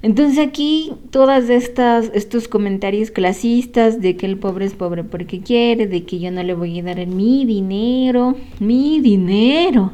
Entonces 0.00 0.38
aquí 0.38 0.92
todas 1.10 1.50
estas 1.50 2.10
estos 2.14 2.46
comentarios 2.46 3.10
clasistas 3.10 4.00
de 4.00 4.16
que 4.16 4.26
el 4.26 4.38
pobre 4.38 4.64
es 4.64 4.74
pobre 4.74 5.02
porque 5.02 5.40
quiere, 5.40 5.88
de 5.88 6.04
que 6.04 6.20
yo 6.20 6.30
no 6.30 6.42
le 6.44 6.54
voy 6.54 6.78
a 6.78 6.82
dar 6.84 7.04
mi 7.06 7.44
dinero, 7.44 8.36
mi 8.60 9.00
dinero. 9.00 9.92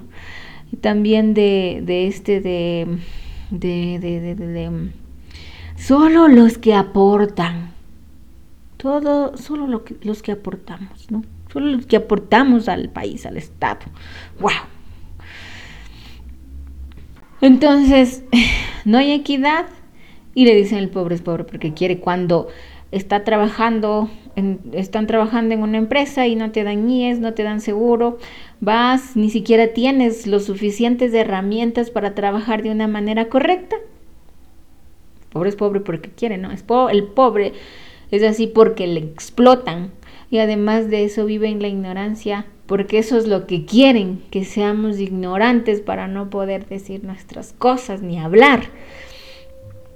Y 0.73 0.77
también 0.77 1.33
de, 1.33 1.83
de 1.85 2.07
este 2.07 2.41
de, 2.41 2.87
de, 3.51 3.99
de, 3.99 4.35
de 4.35 4.91
Solo 5.77 6.29
los 6.29 6.59
que 6.59 6.75
aportan. 6.75 7.74
Todo, 8.85 9.35
solo 9.39 9.83
los 10.03 10.23
que 10.23 10.33
aportamos, 10.33 11.11
¿no? 11.11 11.23
Solo 11.51 11.69
los 11.69 11.87
que 11.87 11.97
aportamos 11.97 12.69
al 12.69 12.91
país, 12.91 13.25
al 13.25 13.39
Estado. 13.39 13.81
¡Wow! 14.41 14.53
Entonces, 17.41 18.25
no 18.85 18.99
hay 18.99 19.13
equidad 19.13 19.65
y 20.35 20.45
le 20.45 20.55
dicen 20.55 20.77
el 20.77 20.91
pobre 20.91 21.15
es 21.15 21.23
pobre 21.23 21.45
porque 21.45 21.73
quiere 21.73 21.99
cuando 21.99 22.49
está 22.91 23.25
trabajando, 23.25 24.11
están 24.73 25.07
trabajando 25.07 25.55
en 25.55 25.63
una 25.63 25.79
empresa 25.79 26.27
y 26.27 26.37
no 26.37 26.53
te 26.53 26.63
dan 26.63 26.87
no 27.23 27.33
te 27.33 27.43
dan 27.43 27.63
seguro, 27.63 28.19
vas, 28.61 29.17
ni 29.17 29.31
siquiera 29.31 29.69
tienes 29.69 30.27
los 30.27 30.45
suficientes 30.45 31.15
herramientas 31.15 31.89
para 31.89 32.15
trabajar 32.15 32.63
de 32.63 32.71
una 32.71 32.87
manera 32.87 33.31
correcta 33.31 33.77
pobre 35.35 35.49
es 35.51 35.57
pobre 35.57 35.81
porque 35.81 36.11
quiere, 36.11 36.39
¿no? 36.39 36.51
Es 36.53 36.65
el 36.91 37.05
pobre 37.05 37.53
es 38.17 38.23
así 38.23 38.47
porque 38.47 38.87
le 38.87 39.01
explotan 39.01 39.91
y 40.31 40.39
además 40.39 40.91
de 40.91 41.05
eso 41.05 41.27
vive 41.27 41.49
en 41.49 41.63
la 41.63 41.69
ignorancia 41.69 42.47
porque 42.67 42.99
eso 42.99 43.19
es 43.19 43.27
lo 43.27 43.47
que 43.47 43.67
quieren, 43.67 44.23
que 44.31 44.45
seamos 44.45 44.99
ignorantes 44.99 45.81
para 45.81 46.09
no 46.09 46.31
poder 46.31 46.67
decir 46.67 47.05
nuestras 47.05 47.53
cosas 47.53 48.01
ni 48.01 48.19
hablar. 48.19 48.65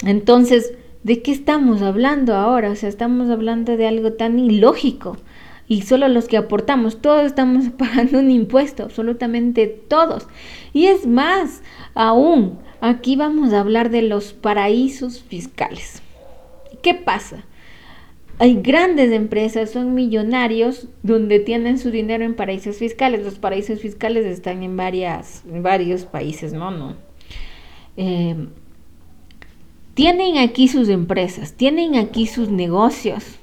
Entonces, 0.04 0.74
¿de 1.02 1.22
qué 1.22 1.32
estamos 1.32 1.80
hablando 1.80 2.34
ahora? 2.34 2.70
O 2.70 2.76
sea, 2.76 2.88
estamos 2.88 3.30
hablando 3.30 3.76
de 3.76 3.86
algo 3.86 4.12
tan 4.12 4.38
ilógico 4.38 5.16
y 5.66 5.82
solo 5.82 6.08
los 6.08 6.28
que 6.28 6.36
aportamos, 6.36 7.00
todos 7.00 7.24
estamos 7.24 7.70
pagando 7.78 8.18
un 8.18 8.30
impuesto, 8.30 8.84
absolutamente 8.84 9.66
todos. 9.66 10.28
Y 10.74 10.86
es 10.86 11.06
más, 11.06 11.62
aún 11.94 12.58
Aquí 12.80 13.16
vamos 13.16 13.52
a 13.52 13.60
hablar 13.60 13.90
de 13.90 14.02
los 14.02 14.32
paraísos 14.32 15.20
fiscales. 15.20 16.00
¿Qué 16.80 16.94
pasa? 16.94 17.44
Hay 18.38 18.60
grandes 18.62 19.10
empresas, 19.12 19.70
son 19.70 19.94
millonarios, 19.94 20.88
donde 21.02 21.40
tienen 21.40 21.78
su 21.78 21.90
dinero 21.90 22.24
en 22.24 22.34
paraísos 22.34 22.76
fiscales. 22.76 23.24
Los 23.24 23.38
paraísos 23.38 23.80
fiscales 23.80 24.24
están 24.26 24.62
en, 24.62 24.76
varias, 24.76 25.42
varios 25.46 26.04
países, 26.04 26.52
¿no? 26.52 26.70
no. 26.70 26.94
Eh, 27.96 28.36
tienen 29.94 30.38
aquí 30.38 30.68
sus 30.68 30.88
empresas, 30.88 31.54
tienen 31.54 31.96
aquí 31.96 32.26
sus 32.26 32.48
negocios, 32.48 33.38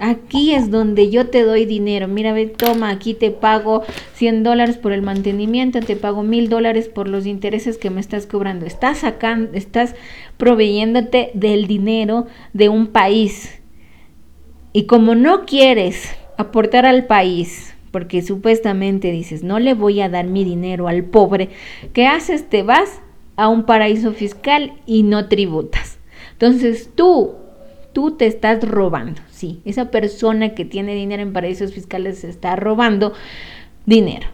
Aquí 0.00 0.54
es 0.54 0.70
donde 0.70 1.10
yo 1.10 1.28
te 1.28 1.42
doy 1.42 1.64
dinero. 1.64 2.06
Mira, 2.06 2.32
ve, 2.32 2.46
toma, 2.46 2.90
aquí 2.90 3.14
te 3.14 3.32
pago 3.32 3.82
100 4.14 4.44
dólares 4.44 4.76
por 4.76 4.92
el 4.92 5.02
mantenimiento, 5.02 5.80
te 5.80 5.96
pago 5.96 6.22
mil 6.22 6.48
dólares 6.48 6.88
por 6.88 7.08
los 7.08 7.26
intereses 7.26 7.78
que 7.78 7.90
me 7.90 8.00
estás 8.00 8.26
cobrando. 8.26 8.64
Estás 8.64 8.98
sacando, 8.98 9.50
estás 9.54 9.96
proveyéndote 10.36 11.32
del 11.34 11.66
dinero 11.66 12.28
de 12.52 12.68
un 12.68 12.86
país. 12.86 13.57
Y 14.78 14.84
como 14.84 15.16
no 15.16 15.44
quieres 15.44 16.14
aportar 16.36 16.86
al 16.86 17.06
país, 17.06 17.74
porque 17.90 18.22
supuestamente 18.22 19.10
dices, 19.10 19.42
no 19.42 19.58
le 19.58 19.74
voy 19.74 20.00
a 20.00 20.08
dar 20.08 20.28
mi 20.28 20.44
dinero 20.44 20.86
al 20.86 21.02
pobre, 21.02 21.48
¿qué 21.92 22.06
haces? 22.06 22.48
Te 22.48 22.62
vas 22.62 23.00
a 23.34 23.48
un 23.48 23.64
paraíso 23.64 24.12
fiscal 24.12 24.74
y 24.86 25.02
no 25.02 25.26
tributas. 25.26 25.98
Entonces 26.30 26.90
tú 26.94 27.34
tú 27.92 28.12
te 28.12 28.26
estás 28.26 28.62
robando. 28.62 29.20
Sí, 29.32 29.62
esa 29.64 29.90
persona 29.90 30.50
que 30.50 30.64
tiene 30.64 30.94
dinero 30.94 31.24
en 31.24 31.32
paraísos 31.32 31.74
fiscales 31.74 32.22
está 32.22 32.54
robando 32.54 33.14
dinero. 33.84 34.28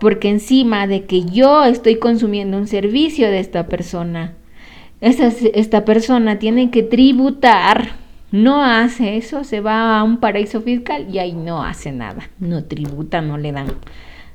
porque 0.00 0.30
encima 0.30 0.86
de 0.86 1.04
que 1.04 1.26
yo 1.26 1.64
estoy 1.64 1.96
consumiendo 1.96 2.56
un 2.56 2.66
servicio 2.66 3.28
de 3.28 3.40
esta 3.40 3.66
persona, 3.66 4.32
esta 5.02 5.84
persona 5.84 6.38
tiene 6.38 6.70
que 6.70 6.82
tributar, 6.82 8.00
no 8.32 8.64
hace 8.64 9.16
eso, 9.16 9.44
se 9.44 9.60
va 9.60 9.98
a 9.98 10.02
un 10.02 10.18
paraíso 10.18 10.60
fiscal 10.62 11.06
y 11.08 11.18
ahí 11.18 11.34
no 11.34 11.62
hace 11.62 11.92
nada, 11.92 12.30
no 12.40 12.64
tributa, 12.64 13.20
no 13.20 13.38
le 13.38 13.52
dan. 13.52 13.68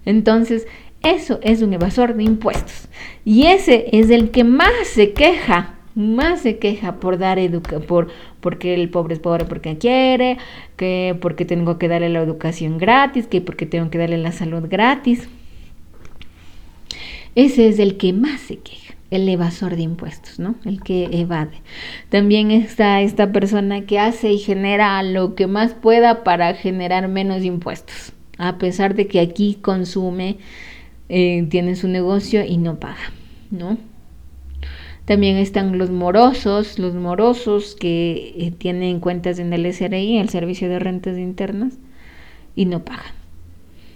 Entonces, 0.05 0.67
eso 1.03 1.39
es 1.41 1.61
un 1.61 1.73
evasor 1.73 2.15
de 2.15 2.23
impuestos. 2.23 2.87
Y 3.25 3.47
ese 3.47 3.87
es 3.91 4.09
el 4.09 4.31
que 4.31 4.43
más 4.43 4.71
se 4.85 5.13
queja, 5.13 5.75
más 5.95 6.41
se 6.41 6.59
queja 6.59 6.99
por 6.99 7.17
dar 7.17 7.39
educa 7.39 7.79
por 7.79 8.07
porque 8.39 8.75
el 8.75 8.89
pobre 8.89 9.15
es 9.15 9.19
pobre 9.19 9.45
porque 9.45 9.77
quiere, 9.77 10.37
que 10.75 11.17
porque 11.19 11.43
tengo 11.43 11.79
que 11.79 11.87
darle 11.87 12.09
la 12.09 12.21
educación 12.21 12.77
gratis, 12.77 13.27
que 13.27 13.41
porque 13.41 13.65
tengo 13.65 13.89
que 13.89 13.97
darle 13.97 14.17
la 14.17 14.31
salud 14.31 14.63
gratis. 14.69 15.27
Ese 17.35 17.67
es 17.67 17.79
el 17.79 17.97
que 17.97 18.13
más 18.13 18.41
se 18.41 18.57
queja, 18.57 18.86
el 19.09 19.27
evasor 19.29 19.75
de 19.75 19.83
impuestos, 19.83 20.39
¿no? 20.39 20.55
El 20.65 20.81
que 20.83 21.05
evade. 21.11 21.61
También 22.09 22.51
está 22.51 23.01
esta 23.01 23.31
persona 23.31 23.85
que 23.85 23.99
hace 23.99 24.31
y 24.31 24.39
genera 24.39 25.01
lo 25.03 25.35
que 25.35 25.47
más 25.47 25.73
pueda 25.73 26.23
para 26.23 26.53
generar 26.53 27.07
menos 27.07 27.43
impuestos, 27.43 28.13
a 28.37 28.57
pesar 28.57 28.95
de 28.95 29.07
que 29.07 29.19
aquí 29.19 29.57
consume, 29.61 30.37
eh, 31.09 31.47
tiene 31.49 31.75
su 31.75 31.87
negocio 31.87 32.43
y 32.43 32.57
no 32.57 32.79
paga, 32.79 33.11
¿no? 33.49 33.77
También 35.05 35.37
están 35.37 35.77
los 35.77 35.89
morosos, 35.89 36.79
los 36.79 36.93
morosos 36.93 37.75
que 37.75 38.33
eh, 38.37 38.51
tienen 38.51 38.99
cuentas 38.99 39.39
en 39.39 39.53
el 39.53 39.65
SRI, 39.73 40.17
el 40.17 40.27
Servicio 40.27 40.67
de 40.67 40.79
Rentas 40.79 41.17
Internas, 41.17 41.77
y 42.57 42.65
no 42.65 42.83
pagan. 42.83 43.13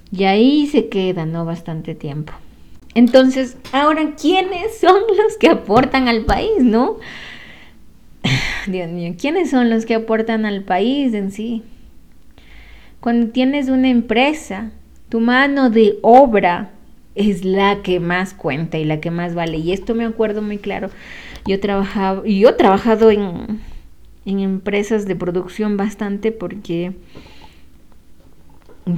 Y 0.10 0.24
ahí 0.24 0.68
se 0.68 0.88
quedan, 0.88 1.34
¿no? 1.34 1.44
Bastante 1.44 1.96
tiempo. 1.96 2.32
Entonces, 2.94 3.58
ahora, 3.72 4.16
¿quiénes 4.16 4.80
son 4.80 5.02
los 5.18 5.38
que 5.38 5.50
aportan 5.50 6.08
al 6.08 6.26
país, 6.26 6.60
no? 6.60 6.98
Dios 8.68 8.90
mío, 8.90 9.16
¿quiénes 9.20 9.50
son 9.50 9.70
los 9.70 9.86
que 9.86 9.96
aportan 9.96 10.46
al 10.46 10.64
país 10.64 11.14
en 11.14 11.32
sí? 11.32 11.64
Cuando 13.00 13.28
tienes 13.30 13.70
una 13.70 13.90
empresa, 13.90 14.72
tu 15.10 15.20
mano 15.20 15.70
de 15.70 15.98
obra 16.02 16.72
es 17.16 17.44
la 17.44 17.82
que 17.82 18.00
más 18.00 18.34
cuenta 18.34 18.78
y 18.78 18.86
la 18.86 19.00
que 19.00 19.12
más 19.12 19.36
vale. 19.36 19.58
Y 19.58 19.72
esto 19.72 19.96
me 19.96 20.06
acuerdo 20.06 20.42
muy 20.42 20.58
claro. 20.58 20.90
Yo 21.46 21.60
trabajaba, 21.60 22.24
yo 22.26 22.50
he 22.50 22.54
trabajado 22.54 23.10
en, 23.10 23.60
en 24.26 24.40
empresas 24.40 25.06
de 25.06 25.16
producción 25.16 25.78
bastante 25.78 26.32
porque 26.32 26.94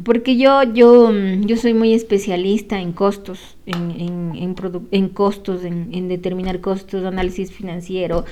porque 0.03 0.37
yo, 0.37 0.63
yo, 0.63 1.11
yo 1.11 1.57
soy 1.57 1.73
muy 1.73 1.93
especialista 1.93 2.79
en 2.79 2.93
costos, 2.93 3.57
en, 3.65 3.91
en, 3.91 4.35
en, 4.35 4.55
en 4.91 5.09
costos, 5.09 5.65
en, 5.65 6.07
determinar 6.07 6.61
costos, 6.61 7.03
análisis 7.05 7.51
financiero, 7.51 8.25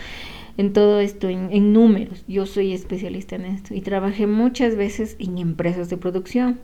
en 0.57 0.73
todo 0.73 0.99
esto, 0.99 1.27
en, 1.29 1.73
números. 1.73 2.23
Yo 2.27 2.45
soy 2.45 2.73
especialista 2.73 3.35
en 3.35 3.45
esto 3.45 3.73
y 3.73 3.81
trabajé 3.81 4.27
muchas 4.27 4.75
veces 4.75 5.17
en 5.19 5.37
empresas 5.37 5.89
de 5.89 5.97
producción. 5.97 6.59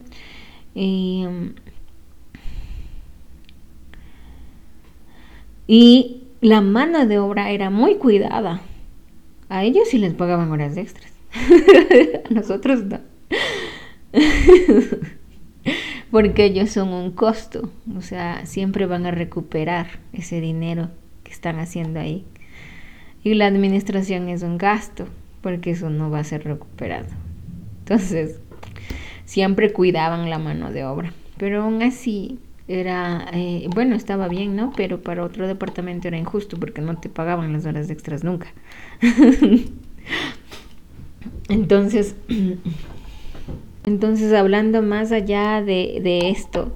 Y, 0.74 1.26
Y 5.68 6.24
la 6.40 6.62
mano 6.62 7.06
de 7.06 7.20
obra 7.20 7.52
era 7.52 7.70
muy 7.70 7.96
cuidada. 7.96 8.62
A 9.50 9.64
ellos 9.66 9.90
sí 9.90 9.98
les 9.98 10.14
pagaban 10.14 10.50
horas 10.50 10.78
extras. 10.78 11.12
a 12.30 12.34
nosotros 12.34 12.86
no. 12.86 13.00
Porque 16.12 16.46
ellos 16.46 16.70
son 16.70 16.90
un 16.90 17.12
costo. 17.12 17.70
O 17.96 18.02
sea, 18.02 18.46
siempre 18.46 18.86
van 18.86 19.06
a 19.06 19.12
recuperar 19.12 20.00
ese 20.14 20.42
dinero 20.42 20.90
que 21.24 21.32
están 21.32 21.60
haciendo 21.60 22.00
ahí. 22.00 22.26
Y 23.24 23.34
la 23.34 23.48
administración 23.48 24.30
es 24.30 24.44
un 24.44 24.58
gasto, 24.58 25.08
porque 25.42 25.72
eso 25.72 25.90
no 25.90 26.10
va 26.10 26.20
a 26.20 26.24
ser 26.24 26.46
recuperado. 26.46 27.08
Entonces, 27.80 28.40
siempre 29.26 29.74
cuidaban 29.74 30.30
la 30.30 30.40
mano 30.40 30.72
de 30.72 30.86
obra. 30.86 31.14
Pero 31.38 31.64
aún 31.64 31.84
así, 31.84 32.40
era, 32.68 33.28
eh, 33.34 33.68
bueno, 33.74 33.96
estaba 33.96 34.28
bien, 34.28 34.56
¿no? 34.56 34.72
Pero 34.76 35.02
para 35.02 35.24
otro 35.24 35.48
departamento 35.48 36.08
era 36.08 36.18
injusto 36.18 36.58
porque 36.58 36.82
no 36.82 36.98
te 36.98 37.10
pagaban 37.10 37.54
las 37.54 37.66
horas 37.66 37.90
extras 37.90 38.24
nunca. 38.24 38.48
entonces, 41.50 42.16
entonces 43.88 44.34
hablando 44.34 44.82
más 44.82 45.14
allá 45.14 45.62
de, 45.62 46.02
de 46.04 46.30
esto, 46.30 46.76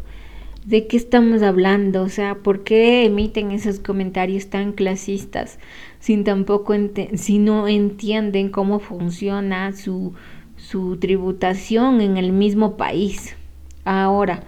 ¿de 0.65 0.88
qué 0.88 0.95
estamos 0.95 1.41
hablando? 1.41 2.04
O 2.04 2.10
sea, 2.10 2.36
¿por 2.36 2.63
qué 2.63 3.04
emiten 3.04 3.52
esos 3.52 3.80
comentarios 3.80 4.47
tan 4.47 4.71
clasistas 4.71 5.60
sin 6.00 6.24
tampoco 6.24 6.74
si 7.15 7.38
no 7.38 7.67
entienden 7.67 8.47
cómo 8.47 8.80
funciona 8.80 9.74
su, 9.74 10.13
su 10.56 10.95
tributación 10.97 12.00
en 12.00 12.15
el 12.15 12.32
mismo 12.32 12.78
país? 12.78 13.36
Ahora, 13.84 14.43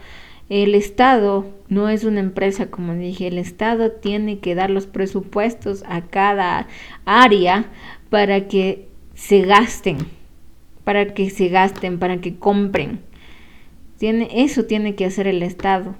el 0.48 0.74
Estado 0.74 1.46
no 1.68 1.90
es 1.90 2.06
una 2.06 2.22
empresa, 2.22 2.72
como 2.72 2.94
dije, 2.94 3.28
el 3.28 3.40
Estado 3.40 3.92
tiene 3.92 4.40
que 4.40 4.56
dar 4.56 4.70
los 4.70 4.88
presupuestos 4.88 5.84
a 5.86 6.04
cada 6.04 6.68
área 7.04 7.66
para 8.10 8.48
que 8.48 8.88
se 9.16 9.42
gasten, 9.42 9.98
para 10.84 11.14
que 11.14 11.30
se 11.30 11.50
gasten, 11.50 12.00
para 12.00 12.18
que 12.22 12.36
compren. 12.36 13.02
Tiene, 13.98 14.30
eso 14.44 14.66
tiene 14.66 14.96
que 14.96 15.06
hacer 15.06 15.28
el 15.28 15.44
Estado. 15.44 15.96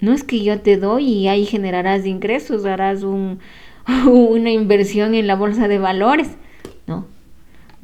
No 0.00 0.12
es 0.12 0.24
que 0.24 0.42
yo 0.42 0.60
te 0.60 0.76
doy 0.76 1.04
y 1.04 1.28
ahí 1.28 1.46
generarás 1.46 2.06
ingresos, 2.06 2.64
harás 2.66 3.04
un, 3.04 3.38
una 4.06 4.50
inversión 4.50 5.14
en 5.14 5.26
la 5.26 5.36
bolsa 5.36 5.68
de 5.68 5.78
valores. 5.78 6.28
No. 6.86 7.06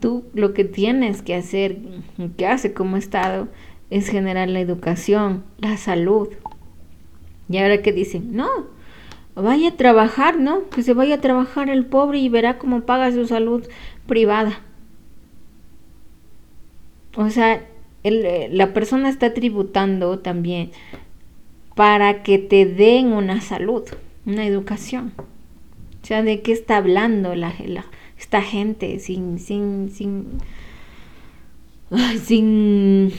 Tú 0.00 0.24
lo 0.35 0.52
que 0.52 0.64
tienes 0.64 1.22
que 1.22 1.35
hacer, 1.35 1.78
que 2.37 2.46
hace 2.46 2.72
como 2.72 2.96
Estado, 2.96 3.48
es 3.90 4.09
generar 4.09 4.48
la 4.48 4.61
educación, 4.61 5.44
la 5.59 5.76
salud. 5.76 6.28
Y 7.48 7.59
ahora 7.59 7.81
que 7.83 7.92
dicen, 7.92 8.37
no, 8.37 8.48
vaya 9.35 9.70
a 9.70 9.76
trabajar, 9.76 10.38
¿no? 10.38 10.68
Que 10.68 10.83
se 10.83 10.94
vaya 10.94 11.16
a 11.16 11.20
trabajar 11.20 11.70
el 11.70 11.87
pobre 11.87 12.18
y 12.18 12.28
verá 12.28 12.59
cómo 12.59 12.83
paga 12.83 13.11
su 13.12 13.26
salud 13.26 13.66
privada. 14.09 14.61
O 17.16 17.31
sea, 17.31 17.64
eh, 18.03 18.49
la 18.51 18.75
persona 18.75 19.09
está 19.09 19.33
tributando 19.33 20.18
también 20.18 20.73
para 21.77 22.25
que 22.25 22.38
te 22.38 22.66
den 22.66 23.12
una 23.12 23.40
salud, 23.40 23.85
una 24.27 24.44
educación. 24.44 25.12
O 26.03 26.07
sea, 26.07 26.25
¿de 26.25 26.42
qué 26.42 26.51
está 26.51 26.79
hablando 26.79 27.37
la, 27.37 27.55
esta 28.18 28.42
gente 28.42 28.99
sin, 28.99 29.38
sin, 29.38 29.90
sin, 29.90 30.40
sin 32.25 33.12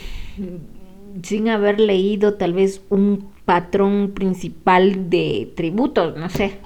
sin 1.22 1.48
haber 1.48 1.80
leído 1.80 2.34
tal 2.34 2.52
vez 2.52 2.82
un 2.88 3.30
patrón 3.44 4.12
principal 4.14 5.10
de 5.10 5.52
tributos, 5.56 6.16
no 6.16 6.28
sé, 6.30 6.58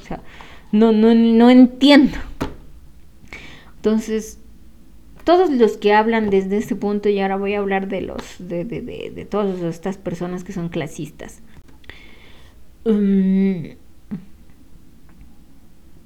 no, 0.72 0.92
no, 0.92 1.14
no 1.14 1.50
entiendo. 1.50 2.18
Entonces, 3.84 4.38
todos 5.24 5.50
los 5.50 5.76
que 5.76 5.92
hablan 5.92 6.30
desde 6.30 6.56
este 6.56 6.74
punto, 6.74 7.10
y 7.10 7.20
ahora 7.20 7.36
voy 7.36 7.52
a 7.52 7.58
hablar 7.58 7.86
de 7.86 8.00
los, 8.00 8.36
de, 8.38 8.64
de, 8.64 8.80
de, 8.80 9.24
todas 9.26 9.60
estas 9.60 9.98
personas 9.98 10.42
que 10.42 10.54
son 10.54 10.70
clasistas. 10.70 11.42
Mm, 12.86 13.74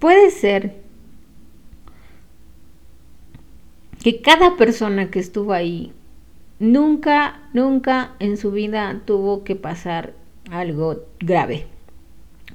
puede 0.00 0.32
ser 0.32 0.74
que 4.02 4.22
cada 4.22 4.56
persona 4.56 5.12
que 5.12 5.20
estuvo 5.20 5.52
ahí 5.52 5.92
nunca, 6.58 7.48
nunca 7.52 8.16
en 8.18 8.36
su 8.36 8.50
vida 8.50 9.02
tuvo 9.04 9.44
que 9.44 9.54
pasar 9.54 10.14
algo 10.50 11.06
grave. 11.20 11.68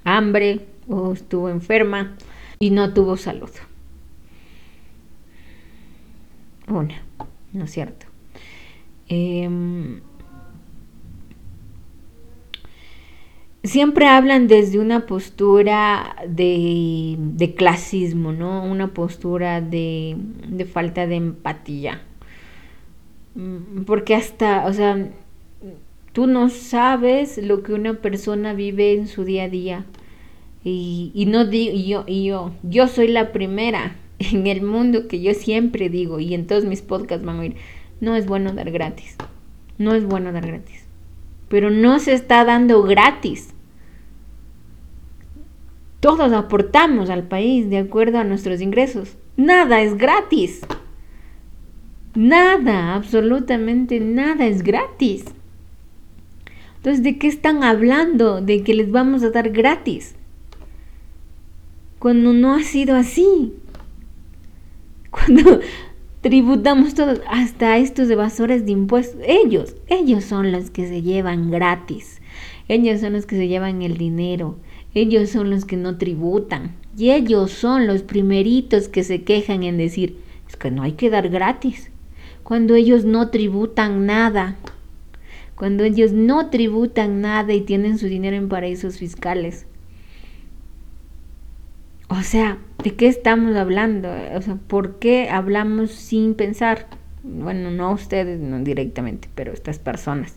Hambre 0.04 0.66
o 0.90 1.14
estuvo 1.14 1.48
enferma 1.48 2.18
y 2.60 2.72
no 2.72 2.94
tuvo 2.94 3.16
salud. 3.16 3.52
Una, 6.68 7.02
¿no 7.52 7.66
es 7.66 7.72
cierto? 7.72 8.06
Em, 9.08 10.02
siempre 13.64 14.08
hablan 14.08 14.48
desde 14.48 14.80
una 14.80 15.06
postura 15.06 16.16
de, 16.28 17.16
de 17.18 17.56
clasismo, 17.56 18.32
¿no? 18.32 18.64
Una 18.64 18.94
postura 18.94 19.62
de, 19.62 20.16
de 20.48 20.66
falta 20.66 21.08
de 21.08 21.16
empatía 21.16 22.02
Mm, 23.36 23.84
porque 23.86 24.16
hasta, 24.16 24.66
o 24.68 24.74
sea, 24.74 25.10
tú 26.14 26.28
no 26.28 26.50
sabes 26.50 27.38
lo 27.38 27.64
que 27.64 27.74
una 27.74 27.96
persona 27.96 28.54
vive 28.54 28.94
en 28.94 29.08
su 29.08 29.24
día 29.24 29.44
a 29.46 29.50
día. 29.50 29.86
Y, 30.64 31.12
y 31.14 31.26
no 31.26 31.46
digo, 31.46 31.76
yo, 31.76 32.04
y 32.08 32.26
yo, 32.26 32.52
yo 32.64 32.88
soy 32.88 33.10
la 33.10 33.32
primera 33.34 33.96
en 34.32 34.48
el 34.48 34.62
mundo 34.62 35.08
que 35.08 35.22
yo 35.22 35.34
siempre 35.34 35.90
digo, 35.90 36.20
y 36.20 36.34
en 36.34 36.48
todos 36.48 36.66
mis 36.66 36.82
podcasts 36.82 37.26
van 37.26 37.38
a 37.38 37.40
oír, 37.42 37.56
no 38.02 38.16
es 38.16 38.26
bueno 38.26 38.54
dar 38.54 38.72
gratis. 38.72 39.18
No 39.78 39.94
es 39.94 40.06
bueno 40.06 40.32
dar 40.32 40.46
gratis. 40.46 40.86
pero 41.50 41.70
no 41.70 42.00
se 42.00 42.14
está 42.14 42.44
dando 42.46 42.82
gratis. 42.82 43.54
Todos 46.00 46.34
aportamos 46.34 47.10
al 47.10 47.24
país 47.24 47.70
de 47.70 47.78
acuerdo 47.78 48.18
a 48.18 48.24
nuestros 48.24 48.60
ingresos. 48.60 49.18
Nada 49.38 49.82
es 49.82 49.98
gratis. 49.98 50.62
Nada, 52.16 52.96
absolutamente 52.96 54.00
nada 54.00 54.46
es 54.48 54.64
gratis. 54.64 55.26
Entonces, 56.78 57.04
¿de 57.04 57.18
qué 57.18 57.28
están 57.28 57.64
hablando? 57.64 58.42
De 58.42 58.64
que 58.64 58.74
les 58.74 58.92
vamos 58.92 59.24
a 59.24 59.30
dar 59.30 59.52
gratis. 59.52 60.16
Cuando 62.00 62.34
no 62.34 62.54
ha 62.54 62.64
sido 62.64 62.96
así. 62.96 63.54
Cuando 65.14 65.60
tributamos 66.22 66.96
todos, 66.96 67.22
hasta 67.30 67.78
estos 67.78 68.10
evasores 68.10 68.66
de 68.66 68.72
impuestos, 68.72 69.22
ellos, 69.26 69.76
ellos 69.88 70.24
son 70.24 70.52
los 70.52 70.72
que 70.72 70.88
se 70.88 71.02
llevan 71.02 71.52
gratis. 71.52 72.20
Ellos 72.68 73.00
son 73.02 73.14
los 73.14 73.26
que 73.26 73.38
se 73.38 73.48
llevan 73.48 73.82
el 73.82 73.98
dinero. 73.98 74.58
Ellos 74.94 75.30
son 75.30 75.50
los 75.50 75.66
que 75.66 75.78
no 75.78 75.98
tributan. 75.98 76.76
Y 76.98 77.12
ellos 77.12 77.52
son 77.52 77.88
los 77.88 78.02
primeritos 78.02 78.88
que 78.88 79.04
se 79.04 79.24
quejan 79.24 79.64
en 79.64 79.78
decir, 79.78 80.18
es 80.50 80.56
que 80.56 80.72
no 80.72 80.84
hay 80.84 80.94
que 80.94 81.10
dar 81.10 81.30
gratis 81.30 81.92
cuando 82.44 82.76
ellos 82.76 83.06
no 83.06 83.30
tributan 83.30 84.06
nada, 84.06 84.58
cuando 85.56 85.86
ellos 85.86 86.12
no 86.12 86.50
tributan 86.50 87.22
nada 87.22 87.54
y 87.54 87.62
tienen 87.62 87.98
su 87.98 88.08
dinero 88.08 88.36
en 88.36 88.50
paraísos 88.50 88.98
fiscales. 88.98 89.66
O 92.14 92.22
sea, 92.22 92.60
¿de 92.84 92.94
qué 92.94 93.08
estamos 93.08 93.56
hablando? 93.56 94.08
O 94.36 94.42
sea, 94.44 94.56
¿por 94.68 95.00
qué 95.00 95.30
hablamos 95.30 95.90
sin 95.90 96.36
pensar? 96.36 96.86
Bueno, 97.24 97.72
no 97.72 97.92
ustedes 97.92 98.40
no 98.40 98.60
directamente, 98.60 99.30
pero 99.34 99.52
estas 99.52 99.80
personas. 99.80 100.36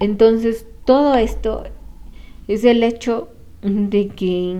Entonces, 0.00 0.66
todo 0.84 1.14
esto 1.14 1.64
es 2.46 2.64
el 2.64 2.82
hecho 2.82 3.30
de 3.62 4.08
que 4.08 4.58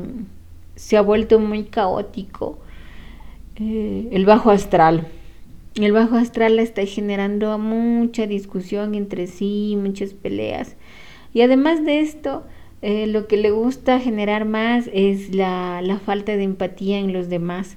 se 0.75 0.97
ha 0.97 1.03
vuelto 1.03 1.39
muy 1.39 1.65
caótico 1.65 2.59
eh, 3.57 4.09
el 4.11 4.25
bajo 4.25 4.51
astral. 4.51 5.07
El 5.75 5.93
bajo 5.93 6.17
astral 6.17 6.59
está 6.59 6.87
generando 6.87 7.59
mucha 7.59 8.27
discusión 8.27 8.95
entre 8.95 9.27
sí, 9.27 9.77
muchas 9.79 10.15
peleas. 10.15 10.77
Y 11.35 11.43
además 11.43 11.85
de 11.85 12.01
esto, 12.01 12.45
eh, 12.83 13.07
lo 13.07 13.27
que 13.27 13.37
le 13.37 13.51
gusta 13.51 14.01
generar 14.01 14.45
más 14.45 14.90
es 14.92 15.35
la, 15.35 15.81
la 15.83 15.99
falta 15.99 16.37
de 16.37 16.42
empatía 16.42 16.99
en 16.99 17.12
los 17.12 17.29
demás. 17.29 17.77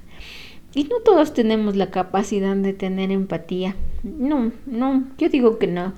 Y 0.74 0.84
no 0.84 1.00
todos 1.00 1.32
tenemos 1.32 1.76
la 1.76 1.90
capacidad 1.90 2.54
de 2.54 2.74
tener 2.74 3.10
empatía. 3.10 3.74
No, 4.02 4.52
no, 4.66 5.04
yo 5.16 5.28
digo 5.28 5.58
que 5.58 5.68
no. 5.68 5.94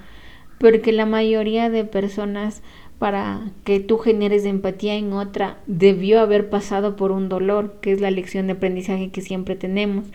Porque 0.60 0.92
la 0.92 1.06
mayoría 1.06 1.68
de 1.70 1.84
personas 1.84 2.62
para 2.98 3.52
que 3.64 3.80
tú 3.80 3.98
generes 3.98 4.44
empatía 4.44 4.94
en 4.94 5.12
otra, 5.12 5.58
debió 5.66 6.20
haber 6.20 6.50
pasado 6.50 6.96
por 6.96 7.12
un 7.12 7.28
dolor, 7.28 7.76
que 7.80 7.92
es 7.92 8.00
la 8.00 8.10
lección 8.10 8.46
de 8.46 8.54
aprendizaje 8.54 9.10
que 9.10 9.20
siempre 9.20 9.54
tenemos, 9.54 10.06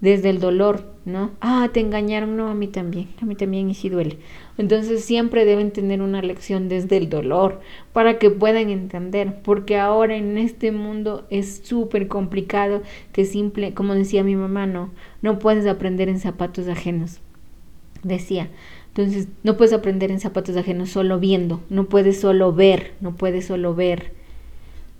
desde 0.00 0.30
el 0.30 0.40
dolor, 0.40 0.94
¿no? 1.04 1.32
Ah, 1.40 1.68
te 1.72 1.80
engañaron, 1.80 2.36
no, 2.36 2.48
a 2.48 2.54
mí 2.54 2.68
también, 2.68 3.08
a 3.20 3.26
mí 3.26 3.34
también 3.34 3.70
y 3.70 3.74
sí 3.74 3.88
duele. 3.88 4.18
Entonces 4.56 5.04
siempre 5.04 5.44
deben 5.44 5.70
tener 5.70 6.00
una 6.00 6.22
lección 6.22 6.68
desde 6.68 6.96
el 6.96 7.10
dolor 7.10 7.60
para 7.92 8.18
que 8.18 8.30
puedan 8.30 8.70
entender, 8.70 9.40
porque 9.42 9.78
ahora 9.78 10.16
en 10.16 10.38
este 10.38 10.72
mundo 10.72 11.26
es 11.30 11.62
súper 11.64 12.08
complicado 12.08 12.82
que 13.12 13.24
simple, 13.24 13.74
como 13.74 13.94
decía 13.94 14.24
mi 14.24 14.36
mamá, 14.36 14.66
no, 14.66 14.90
no 15.22 15.38
puedes 15.38 15.66
aprender 15.66 16.08
en 16.08 16.20
zapatos 16.20 16.68
ajenos. 16.68 17.20
Decía, 18.02 18.48
entonces, 18.88 19.28
no 19.42 19.56
puedes 19.56 19.72
aprender 19.72 20.10
en 20.10 20.20
zapatos 20.20 20.56
ajenos 20.56 20.90
solo 20.90 21.18
viendo, 21.20 21.60
no 21.68 21.84
puedes 21.84 22.20
solo 22.20 22.52
ver, 22.52 22.94
no 23.00 23.14
puedes 23.14 23.46
solo 23.46 23.74
ver, 23.74 24.12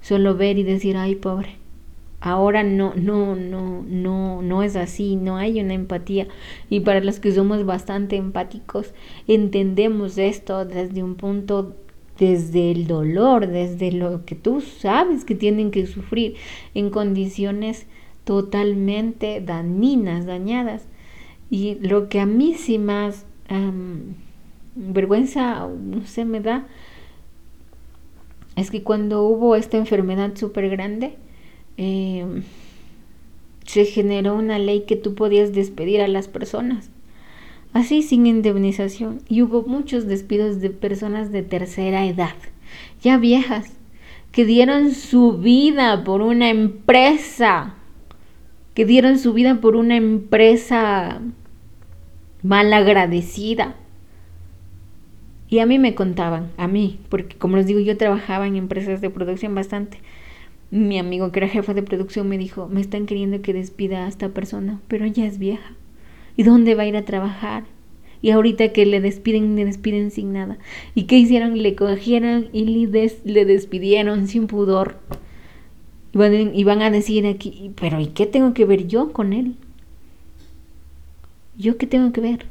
solo 0.03 0.37
ver 0.37 0.59
y 0.59 0.63
decir, 0.63 0.97
ay, 0.97 1.17
pobre. 1.17 1.60
Ahora 2.21 2.63
no, 2.63 2.93
no, 2.95 3.35
no, 3.35 3.83
no, 3.87 4.43
no 4.43 4.63
es 4.63 4.77
así, 4.77 5.17
no 5.17 5.37
hay 5.37 5.61
una 5.61 5.73
empatía. 5.73 6.29
Y 6.69 6.81
para 6.81 7.01
los 7.01 7.19
que 7.19 7.33
somos 7.33 7.65
bastante 7.65 8.17
empáticos, 8.17 8.93
entendemos 9.27 10.19
esto 10.19 10.67
desde 10.67 11.03
un 11.03 11.15
punto, 11.15 11.77
desde 12.19 12.73
el 12.73 12.87
dolor, 12.87 13.47
desde 13.47 13.91
lo 13.93 14.27
que 14.27 14.35
tú 14.35 14.61
sabes 14.61 15.25
que 15.25 15.35
tienen 15.35 15.71
que 15.71 15.87
sufrir 15.87 16.35
en 16.75 16.91
condiciones 16.91 17.87
totalmente 18.25 19.41
dañinas, 19.41 20.27
dañadas. 20.27 20.87
Y 21.49 21.77
lo 21.77 22.11
que 22.11 22.21
a 22.21 22.27
mí 22.27 22.55
sí 22.55 22.79
más 22.79 23.25
vergüenza, 24.75 25.67
no 25.67 26.07
sé, 26.07 26.25
me 26.25 26.41
da, 26.41 26.67
es 28.57 28.71
que 28.71 28.83
cuando 28.83 29.25
hubo 29.25 29.57
esta 29.57 29.79
enfermedad 29.79 30.37
súper 30.37 30.69
grande, 30.69 31.17
em, 31.83 32.43
se 33.65 33.87
generó 33.87 34.35
una 34.35 34.59
ley 34.59 34.85
que 34.87 34.97
tú 34.97 35.15
podías 35.15 35.55
despedir 35.55 36.03
a 36.03 36.09
las 36.09 36.29
personas, 36.29 36.91
así 37.73 38.03
sin 38.03 38.27
indemnización, 38.27 39.23
y 39.31 39.41
hubo 39.41 39.63
muchos 39.63 40.07
despidos 40.07 40.61
de 40.61 40.69
personas 40.69 41.33
de 41.33 41.43
tercera 41.43 42.05
edad, 42.05 42.35
ya 43.01 43.17
viejas, 43.17 43.73
que 44.31 44.45
dieron 44.45 44.93
su 44.93 45.39
vida 45.39 46.05
por 46.05 46.21
una 46.21 46.51
empresa, 46.51 47.77
que 48.75 48.85
dieron 48.85 49.19
su 49.19 49.33
vida 49.33 49.63
por 49.63 49.75
una 49.75 49.97
empresa 49.97 51.23
mal 52.43 52.73
agradecida. 52.75 53.75
Y 55.49 55.61
a 55.61 55.67
mí 55.67 55.79
me 55.79 55.95
contaban, 55.95 56.51
a 56.59 56.69
mí, 56.69 57.01
porque 57.09 57.37
como 57.37 57.57
les 57.57 57.67
digo, 57.67 57.81
yo 57.81 57.97
trabajaba 57.97 58.47
en 58.47 58.57
empresas 58.57 59.01
de 59.01 59.09
producción 59.09 59.55
bastante. 59.55 59.99
Mi 60.71 60.99
amigo 60.99 61.33
que 61.33 61.41
era 61.41 61.49
jefe 61.49 61.75
de 61.75 61.83
producción 61.83 62.29
me 62.29 62.39
dijo, 62.39 62.69
me 62.69 62.81
están 62.81 63.07
queriendo 63.07 63.43
que 63.43 63.53
despida 63.53 64.05
a 64.05 64.09
esta 64.09 64.29
persona, 64.29 64.81
pero 64.87 65.05
ella 65.05 65.27
es 65.27 65.39
vieja. 65.39 65.75
¿Y 66.37 66.45
dónde 66.45 66.75
va 66.75 66.85
a 66.85 66.87
ir 66.87 66.97
a 66.97 67.05
trabajar? 67.05 67.65
Y 68.23 68.31
ahorita 68.31 68.73
que 68.73 68.87
le 68.87 69.01
despiden, 69.01 69.57
le 69.57 69.65
despiden 69.65 70.11
sin 70.11 70.33
nada. 70.33 70.59
¿Y 70.95 71.05
qué 71.05 71.17
hicieron? 71.17 71.61
Le 71.61 71.75
cogieron 71.75 72.49
y 72.53 72.65
le, 72.65 73.45
despidieron 73.45 74.29
sin 74.29 74.47
pudor. 74.47 74.99
Y 76.13 76.65
van 76.65 76.83
a 76.83 76.91
decir 76.91 77.27
aquí, 77.27 77.73
pero 77.81 78.01
¿y 78.01 78.09
qué 78.09 78.27
tengo 78.27 78.53
que 78.53 78.65
ver 78.65 78.87
yo 78.87 79.13
con 79.13 79.33
él? 79.33 79.55
¿Yo 81.57 81.79
qué 81.79 81.87
tengo 81.87 82.13
que 82.13 82.21
ver? 82.21 82.47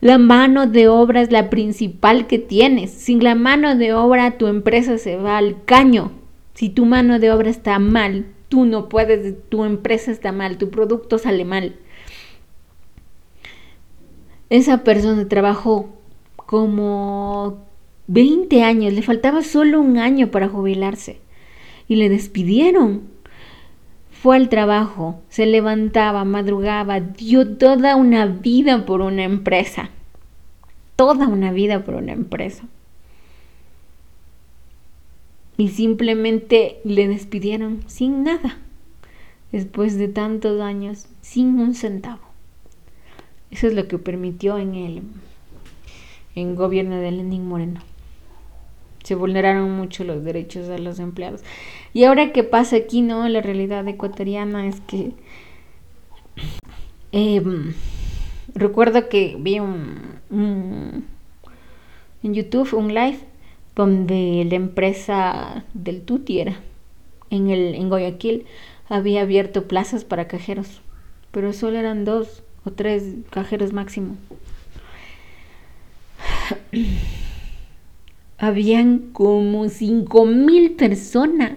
La 0.00 0.18
mano 0.18 0.66
de 0.66 0.88
obra 0.88 1.22
es 1.22 1.30
la 1.30 1.48
principal 1.48 2.26
que 2.26 2.38
tienes. 2.38 2.90
Sin 2.90 3.22
la 3.22 3.34
mano 3.34 3.76
de 3.76 3.94
obra 3.94 4.38
tu 4.38 4.48
empresa 4.48 4.98
se 4.98 5.16
va 5.16 5.38
al 5.38 5.64
caño. 5.64 6.12
Si 6.54 6.70
tu 6.70 6.86
mano 6.86 7.18
de 7.18 7.30
obra 7.30 7.50
está 7.50 7.78
mal, 7.78 8.26
tú 8.48 8.64
no 8.64 8.88
puedes, 8.88 9.34
tu 9.48 9.64
empresa 9.64 10.10
está 10.10 10.32
mal, 10.32 10.58
tu 10.58 10.70
producto 10.70 11.18
sale 11.18 11.44
mal. 11.44 11.76
Esa 14.50 14.84
persona 14.84 15.28
trabajó 15.28 15.90
como 16.36 17.64
20 18.06 18.62
años, 18.62 18.92
le 18.92 19.02
faltaba 19.02 19.42
solo 19.42 19.80
un 19.80 19.98
año 19.98 20.30
para 20.30 20.48
jubilarse 20.48 21.20
y 21.88 21.96
le 21.96 22.08
despidieron 22.08 23.14
fue 24.24 24.36
al 24.36 24.48
trabajo, 24.48 25.20
se 25.28 25.44
levantaba, 25.44 26.24
madrugaba, 26.24 26.98
dio 26.98 27.58
toda 27.58 27.94
una 27.94 28.24
vida 28.24 28.86
por 28.86 29.02
una 29.02 29.22
empresa. 29.22 29.90
Toda 30.96 31.28
una 31.28 31.52
vida 31.52 31.84
por 31.84 31.96
una 31.96 32.12
empresa. 32.12 32.64
Y 35.56 35.68
simplemente 35.68 36.80
le 36.84 37.08
despidieron 37.08 37.82
sin 37.86 38.24
nada. 38.24 38.58
Después 39.52 39.96
de 39.96 40.08
tantos 40.08 40.60
años, 40.60 41.06
sin 41.20 41.60
un 41.60 41.74
centavo. 41.74 42.22
Eso 43.50 43.68
es 43.68 43.74
lo 43.74 43.86
que 43.86 43.98
permitió 43.98 44.58
en 44.58 44.74
el 44.74 45.02
en 46.34 46.56
gobierno 46.56 46.96
de 46.96 47.12
Lenín 47.12 47.46
Moreno 47.46 47.80
se 49.04 49.14
vulneraron 49.14 49.70
mucho 49.70 50.02
los 50.02 50.24
derechos 50.24 50.66
de 50.66 50.78
los 50.80 50.98
empleados. 50.98 51.42
Y 51.92 52.04
ahora 52.04 52.32
qué 52.32 52.42
pasa 52.42 52.76
aquí, 52.76 53.02
¿no? 53.02 53.28
La 53.28 53.42
realidad 53.42 53.86
ecuatoriana 53.86 54.66
es 54.66 54.80
que 54.80 55.12
em, 57.12 57.74
recuerdo 58.54 59.08
que 59.08 59.36
vi 59.38 59.60
un, 59.60 61.04
en 62.22 62.34
YouTube 62.34 62.72
un 62.72 62.94
live 62.94 63.18
donde 63.74 64.46
la 64.48 64.54
empresa 64.54 65.64
del 65.74 66.02
Tuti 66.02 66.40
era 66.40 66.60
en 67.30 67.50
el 67.50 67.74
en 67.74 67.88
Guayaquil 67.88 68.46
había 68.88 69.22
abierto 69.22 69.66
plazas 69.66 70.04
para 70.04 70.28
cajeros, 70.28 70.82
pero 71.30 71.52
solo 71.52 71.78
eran 71.78 72.04
dos 72.04 72.42
o 72.64 72.70
tres 72.70 73.14
cajeros 73.30 73.72
máximo 73.72 74.16
habían 78.38 79.10
como 79.12 79.68
cinco 79.68 80.26
mil 80.26 80.72
personas 80.72 81.52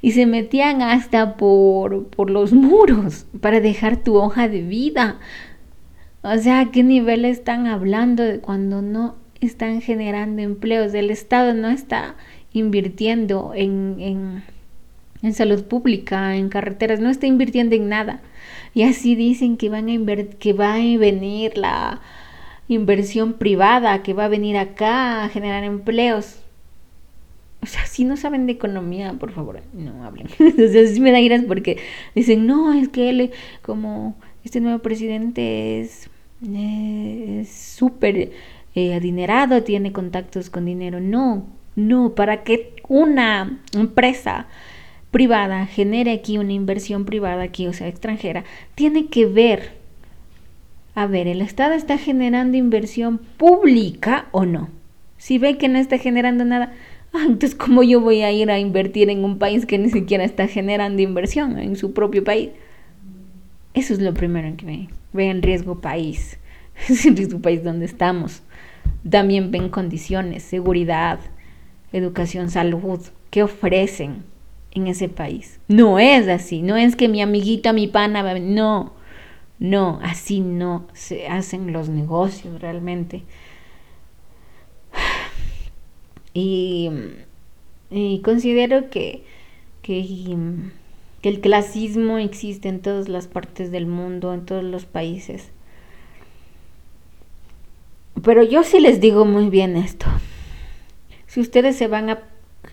y 0.00 0.12
se 0.12 0.26
metían 0.26 0.82
hasta 0.82 1.36
por, 1.36 2.06
por 2.08 2.30
los 2.30 2.52
muros 2.52 3.26
para 3.40 3.60
dejar 3.60 4.02
tu 4.02 4.16
hoja 4.16 4.48
de 4.48 4.62
vida. 4.62 5.18
O 6.22 6.36
sea, 6.38 6.60
¿a 6.60 6.70
qué 6.70 6.82
nivel 6.82 7.24
están 7.24 7.66
hablando 7.66 8.22
de 8.22 8.40
cuando 8.40 8.80
no 8.80 9.16
están 9.46 9.80
generando 9.80 10.42
empleos? 10.42 10.94
El 10.94 11.10
Estado 11.10 11.54
no 11.54 11.68
está 11.68 12.16
invirtiendo 12.52 13.52
en, 13.54 14.42
en, 15.22 15.34
salud 15.34 15.64
pública, 15.64 16.36
en 16.36 16.48
carreteras, 16.48 17.00
no 17.00 17.10
está 17.10 17.26
invirtiendo 17.26 17.74
en 17.74 17.88
nada. 17.88 18.22
Y 18.74 18.82
así 18.82 19.14
dicen 19.14 19.56
que, 19.56 19.68
van 19.68 19.88
a 19.88 20.24
que 20.38 20.52
va 20.52 20.74
a 20.74 20.78
venir 20.98 21.56
la 21.56 22.00
inversión 22.68 23.34
privada, 23.34 24.02
que 24.02 24.14
va 24.14 24.26
a 24.26 24.28
venir 24.28 24.56
acá 24.56 25.24
a 25.24 25.28
generar 25.28 25.64
empleos. 25.64 26.40
O 27.60 27.66
sea, 27.66 27.86
si 27.86 28.04
no 28.04 28.16
saben 28.16 28.46
de 28.46 28.52
economía, 28.52 29.12
por 29.12 29.30
favor, 29.30 29.60
no 29.72 30.04
hablen. 30.04 30.28
sea, 30.38 30.86
sí 30.86 31.00
me 31.00 31.12
da 31.12 31.20
iras 31.20 31.44
porque 31.46 31.78
dicen, 32.14 32.46
no, 32.46 32.72
es 32.72 32.88
que 32.88 33.10
él, 33.10 33.30
como 33.62 34.16
este 34.44 34.60
nuevo 34.60 34.80
presidente 34.80 35.80
es 35.80 36.08
súper 37.48 38.32
eh, 38.74 38.94
adinerado, 38.94 39.62
tiene 39.62 39.92
contactos 39.92 40.50
con 40.50 40.64
dinero. 40.64 41.00
No, 41.00 41.46
no, 41.76 42.14
para 42.14 42.42
que 42.42 42.74
una 42.88 43.60
empresa 43.74 44.46
privada 45.10 45.66
genere 45.66 46.12
aquí 46.12 46.38
una 46.38 46.52
inversión 46.52 47.04
privada 47.04 47.42
aquí, 47.42 47.66
o 47.66 47.72
sea, 47.72 47.88
extranjera, 47.88 48.44
tiene 48.74 49.06
que 49.06 49.26
ver, 49.26 49.74
a 50.94 51.06
ver, 51.06 51.28
¿el 51.28 51.42
Estado 51.42 51.74
está 51.74 51.98
generando 51.98 52.56
inversión 52.56 53.18
pública 53.18 54.26
o 54.32 54.46
no? 54.46 54.70
Si 55.18 55.38
ve 55.38 55.58
que 55.58 55.68
no 55.68 55.78
está 55.78 55.98
generando 55.98 56.44
nada, 56.44 56.72
ah, 57.12 57.24
entonces 57.26 57.54
¿cómo 57.54 57.82
yo 57.82 58.00
voy 58.00 58.22
a 58.22 58.32
ir 58.32 58.50
a 58.50 58.58
invertir 58.58 59.10
en 59.10 59.24
un 59.24 59.38
país 59.38 59.66
que 59.66 59.78
ni 59.78 59.90
siquiera 59.90 60.24
está 60.24 60.48
generando 60.48 61.02
inversión 61.02 61.58
en 61.58 61.76
su 61.76 61.92
propio 61.92 62.24
país? 62.24 62.50
Eso 63.74 63.94
es 63.94 64.00
lo 64.00 64.12
primero 64.14 64.48
en 64.48 64.56
que 64.56 64.66
ve. 64.66 64.88
Ve 65.12 65.30
el 65.30 65.42
riesgo 65.42 65.80
país. 65.80 66.38
Es 66.88 67.04
el 67.06 67.16
riesgo 67.16 67.38
país 67.38 67.62
donde 67.62 67.84
estamos. 67.84 68.42
También 69.08 69.50
ven 69.50 69.68
condiciones, 69.68 70.42
seguridad, 70.42 71.18
educación, 71.92 72.50
salud, 72.50 73.00
¿qué 73.30 73.42
ofrecen 73.42 74.24
en 74.70 74.86
ese 74.86 75.08
país? 75.08 75.60
No 75.68 75.98
es 75.98 76.28
así, 76.28 76.62
no 76.62 76.76
es 76.76 76.94
que 76.94 77.08
mi 77.08 77.20
amiguita, 77.20 77.72
mi 77.72 77.88
pana, 77.88 78.38
no, 78.38 78.92
no, 79.58 79.98
así 80.02 80.40
no 80.40 80.86
se 80.92 81.26
hacen 81.26 81.72
los 81.72 81.88
negocios 81.88 82.60
realmente. 82.60 83.22
Y, 86.34 86.88
considero 88.24 88.88
que, 88.88 89.22
que, 89.82 90.02
que 91.20 91.28
el 91.28 91.40
clasismo 91.42 92.16
existe 92.16 92.70
en 92.70 92.80
todas 92.80 93.10
las 93.10 93.26
partes 93.26 93.70
del 93.70 93.84
mundo, 93.84 94.32
en 94.32 94.46
todos 94.46 94.64
los 94.64 94.86
países. 94.86 95.52
Pero 98.24 98.42
yo 98.42 98.62
sí 98.62 98.80
les 98.80 99.00
digo 99.00 99.24
muy 99.24 99.50
bien 99.50 99.76
esto 99.76 100.06
si 101.32 101.40
ustedes 101.40 101.76
se 101.76 101.88
van 101.88 102.10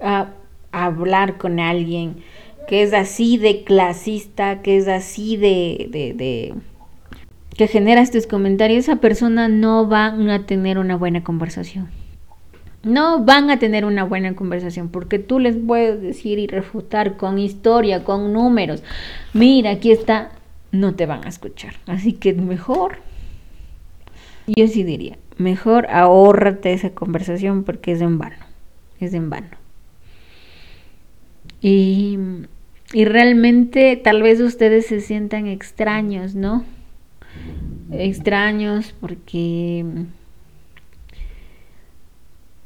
a, 0.02 0.34
hablar 0.74 1.38
con 1.38 1.62
alguien 1.62 2.18
que 2.68 2.84
es 2.84 2.94
así 2.94 3.38
de 3.38 3.64
clasista, 3.64 4.62
que 4.62 4.76
es 4.76 4.90
así 4.90 5.38
de, 5.38 5.88
de, 5.90 6.54
que 7.56 7.68
genera 7.68 8.02
estos 8.02 8.28
comentarios, 8.28 8.80
esa 8.80 8.98
persona 8.98 9.48
no 9.48 9.88
va 9.88 10.08
a 10.08 10.46
tener 10.46 10.78
una 10.78 10.98
buena 10.98 11.24
conversación. 11.24 11.88
No 12.84 13.24
van 13.24 13.50
a 13.50 13.60
tener 13.60 13.86
una 13.86 14.04
buena 14.04 14.36
conversación 14.36 14.90
porque 14.90 15.20
tú 15.20 15.40
les 15.40 15.56
puedes 15.56 16.02
decir 16.02 16.38
y 16.38 16.48
refutar 16.48 17.16
con 17.16 17.40
historia, 17.40 18.04
con 18.04 18.34
números. 18.34 18.84
Mira, 19.34 19.72
aquí 19.72 19.94
está, 19.94 20.32
no 20.74 20.96
te 20.96 21.06
van 21.06 21.24
a 21.24 21.30
escuchar. 21.30 21.76
Así 21.86 22.12
que 22.12 22.34
mejor, 22.34 22.98
yo 24.48 24.68
sí 24.68 24.84
diría, 24.84 25.18
mejor 25.40 25.88
ahórrate 25.90 26.74
esa 26.74 26.92
conversación 26.92 27.64
porque 27.64 27.94
es 27.94 28.02
en 28.02 28.20
vano 28.20 28.50
es 29.00 29.14
en 29.14 29.30
vano. 29.30 29.50
Y, 31.62 32.18
y 32.94 33.06
realmente 33.06 33.96
tal 33.98 34.22
vez 34.22 34.40
ustedes 34.40 34.88
se 34.88 35.02
sientan 35.02 35.48
extraños, 35.48 36.36
¿no? 36.36 36.64
Extraños 37.92 38.94
porque 39.00 39.86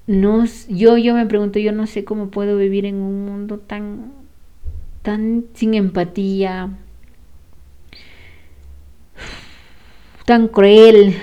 no, 0.05 0.45
yo, 0.67 0.97
yo 0.97 1.15
me 1.15 1.25
pregunto, 1.25 1.59
yo 1.59 1.71
no 1.71 1.87
sé 1.87 2.03
cómo 2.03 2.29
puedo 2.29 2.57
vivir 2.57 2.85
en 2.85 2.95
un 2.95 3.25
mundo 3.25 3.57
tan, 3.57 4.11
tan 5.01 5.45
sin 5.53 5.73
empatía, 5.73 6.69
tan 10.25 10.47
cruel, 10.49 11.15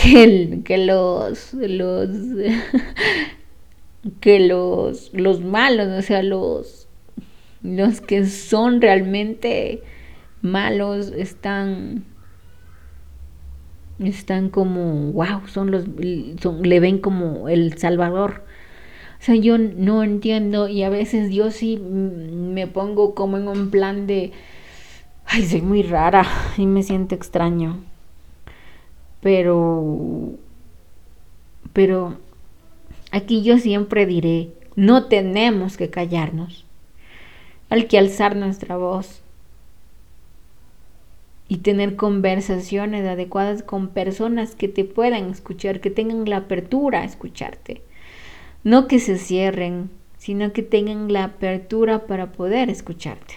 que, 0.00 0.60
que 0.64 0.78
los, 0.78 1.54
los, 1.54 2.08
que 4.20 4.40
los, 4.40 5.10
los 5.12 5.42
malos, 5.42 5.88
o 5.88 6.02
sea, 6.02 6.22
los, 6.22 6.88
los 7.62 8.00
que 8.00 8.26
son 8.26 8.80
realmente 8.80 9.82
malos 10.42 11.12
están 11.14 12.04
están 13.98 14.48
como 14.48 15.12
wow 15.12 15.46
son 15.46 15.70
los 15.70 15.84
son, 16.40 16.62
le 16.62 16.80
ven 16.80 16.98
como 16.98 17.50
el 17.50 17.76
salvador. 17.76 18.44
O 19.20 19.22
sea 19.22 19.34
yo 19.34 19.58
no 19.58 20.02
entiendo 20.02 20.68
y 20.68 20.82
a 20.82 20.88
veces 20.88 21.30
yo 21.30 21.50
sí 21.50 21.76
me 21.76 22.66
pongo 22.66 23.14
como 23.14 23.36
en 23.36 23.48
un 23.48 23.70
plan 23.70 24.06
de 24.06 24.32
ay 25.26 25.44
soy 25.44 25.60
muy 25.60 25.82
rara 25.82 26.24
y 26.56 26.64
me 26.64 26.82
siento 26.82 27.14
extraño 27.14 27.89
pero, 29.20 30.30
pero 31.72 32.16
aquí 33.10 33.42
yo 33.42 33.58
siempre 33.58 34.06
diré, 34.06 34.50
no 34.76 35.06
tenemos 35.06 35.76
que 35.76 35.90
callarnos, 35.90 36.64
hay 37.68 37.84
que 37.84 37.98
alzar 37.98 38.36
nuestra 38.36 38.76
voz 38.76 39.22
y 41.50 41.58
tener 41.58 41.96
conversaciones 41.96 43.06
adecuadas 43.06 43.64
con 43.64 43.88
personas 43.88 44.54
que 44.54 44.68
te 44.68 44.84
puedan 44.84 45.30
escuchar, 45.30 45.80
que 45.80 45.90
tengan 45.90 46.28
la 46.30 46.36
apertura 46.38 47.00
a 47.00 47.04
escucharte. 47.04 47.82
No 48.62 48.86
que 48.86 49.00
se 49.00 49.18
cierren, 49.18 49.90
sino 50.16 50.52
que 50.52 50.62
tengan 50.62 51.12
la 51.12 51.24
apertura 51.24 52.06
para 52.06 52.30
poder 52.30 52.70
escucharte. 52.70 53.34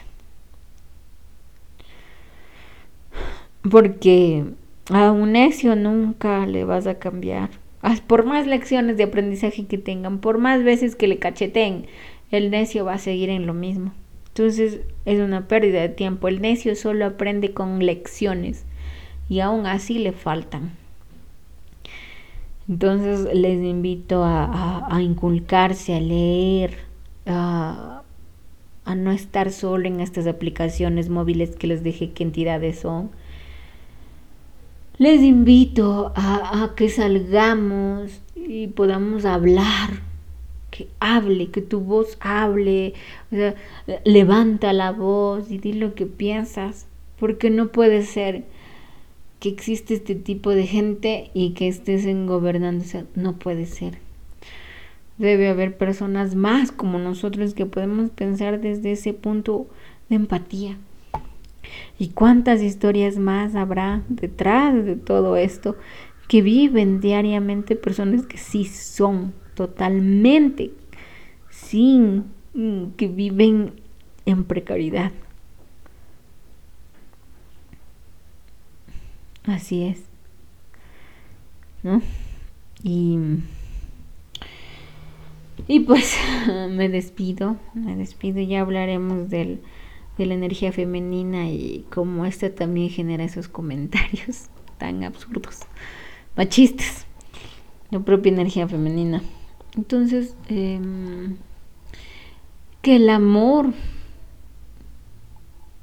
Porque 3.71 4.45
a 4.89 5.11
un 5.11 5.33
necio 5.33 5.75
nunca 5.75 6.45
le 6.45 6.65
vas 6.65 6.87
a 6.87 6.99
cambiar. 6.99 7.49
Por 8.07 8.25
más 8.25 8.47
lecciones 8.47 8.97
de 8.97 9.03
aprendizaje 9.03 9.65
que 9.65 9.77
tengan, 9.77 10.19
por 10.19 10.37
más 10.37 10.63
veces 10.63 10.95
que 10.95 11.07
le 11.07 11.19
cacheten, 11.19 11.85
el 12.31 12.49
necio 12.49 12.85
va 12.85 12.93
a 12.93 12.97
seguir 12.97 13.29
en 13.29 13.45
lo 13.45 13.53
mismo. 13.53 13.93
Entonces 14.29 14.81
es 15.05 15.19
una 15.19 15.47
pérdida 15.47 15.81
de 15.81 15.89
tiempo. 15.89 16.27
El 16.27 16.41
necio 16.41 16.75
solo 16.75 17.05
aprende 17.05 17.53
con 17.53 17.85
lecciones 17.85 18.65
y 19.29 19.41
aún 19.41 19.67
así 19.67 19.99
le 19.99 20.11
faltan. 20.11 20.71
Entonces 22.67 23.27
les 23.33 23.61
invito 23.61 24.23
a, 24.23 24.97
inculcarse, 25.01 25.95
a 25.95 25.99
leer, 25.99 26.77
a, 27.25 28.03
a 28.85 28.95
no 28.95 29.11
estar 29.11 29.51
solo 29.51 29.87
en 29.87 29.99
estas 29.99 30.27
aplicaciones 30.27 31.09
móviles 31.09 31.57
que 31.57 31.67
les 31.67 31.83
dije 31.83 32.11
qué 32.11 32.23
entidades 32.23 32.79
son 32.79 33.11
les 34.97 35.21
invito 35.21 36.11
a, 36.15 36.73
que 36.75 36.89
salgamos 36.89 38.21
y 38.35 38.67
podamos 38.67 39.25
hablar, 39.25 40.01
que 40.69 40.87
hable, 40.99 41.49
que 41.49 41.61
tu 41.61 41.79
voz 41.79 42.17
hable, 42.19 42.93
levanta 44.05 44.73
la 44.73 44.91
voz 44.91 45.51
y 45.51 45.57
di 45.57 45.73
lo 45.73 45.95
que 45.95 46.05
piensas, 46.05 46.87
porque 47.19 47.49
no 47.49 47.69
puede 47.69 48.03
ser 48.03 48.43
que 49.39 49.49
existe 49.49 49.95
este 49.95 50.15
tipo 50.15 50.51
de 50.51 50.67
gente 50.67 51.31
y 51.33 51.51
que 51.51 51.67
estés 51.67 52.05
en 52.05 52.25
no 52.25 53.33
puede 53.39 53.65
ser. 53.65 53.97
Debe 55.17 55.49
haber 55.49 55.77
personas 55.77 56.35
más 56.35 56.71
como 56.71 56.97
nosotros 56.97 57.53
que 57.53 57.65
podemos 57.65 58.09
pensar 58.09 58.61
desde 58.61 58.93
ese 58.93 59.13
punto 59.13 59.67
de 60.09 60.15
empatía. 60.15 60.77
¿Y 61.99 62.09
cuántas 62.09 62.61
historias 62.61 63.17
más 63.17 63.55
habrá 63.55 64.03
detrás 64.09 64.85
de 64.85 64.95
todo 64.95 65.35
esto 65.35 65.77
que 66.27 66.41
viven 66.41 66.99
diariamente 66.99 67.75
personas 67.75 68.25
que 68.25 68.37
sí 68.37 68.65
son 68.65 69.33
totalmente 69.55 70.71
sin 71.49 72.25
mm, 72.53 72.91
que 72.97 73.07
viven 73.07 73.73
en 74.25 74.43
precariedad? 74.43 75.11
Así 79.45 79.83
es. 79.83 80.03
¿No? 81.83 82.01
Y 82.81 83.17
y 85.67 85.81
pues 85.81 86.17
me 86.69 86.89
despido, 86.89 87.57
me 87.73 87.95
despido, 87.95 88.41
ya 88.41 88.61
hablaremos 88.61 89.29
del 89.29 89.61
de 90.17 90.25
la 90.25 90.33
energía 90.33 90.71
femenina 90.71 91.49
y 91.49 91.85
cómo 91.89 92.25
esta 92.25 92.53
también 92.53 92.89
genera 92.89 93.23
esos 93.23 93.47
comentarios 93.47 94.49
tan 94.77 95.03
absurdos, 95.03 95.61
machistas, 96.35 97.05
la 97.89 97.99
propia 97.99 98.31
energía 98.31 98.67
femenina. 98.67 99.21
Entonces, 99.75 100.35
em, 100.49 101.37
que 102.81 102.97
el 102.97 103.09
amor 103.09 103.73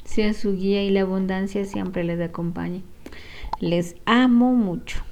sea 0.04 0.34
su 0.34 0.56
guía 0.56 0.82
y 0.82 0.90
la 0.90 1.02
abundancia 1.02 1.64
siempre 1.64 2.04
les 2.04 2.20
acompañe. 2.20 2.82
Les 3.60 3.96
amo 4.06 4.54
mucho. 4.54 5.04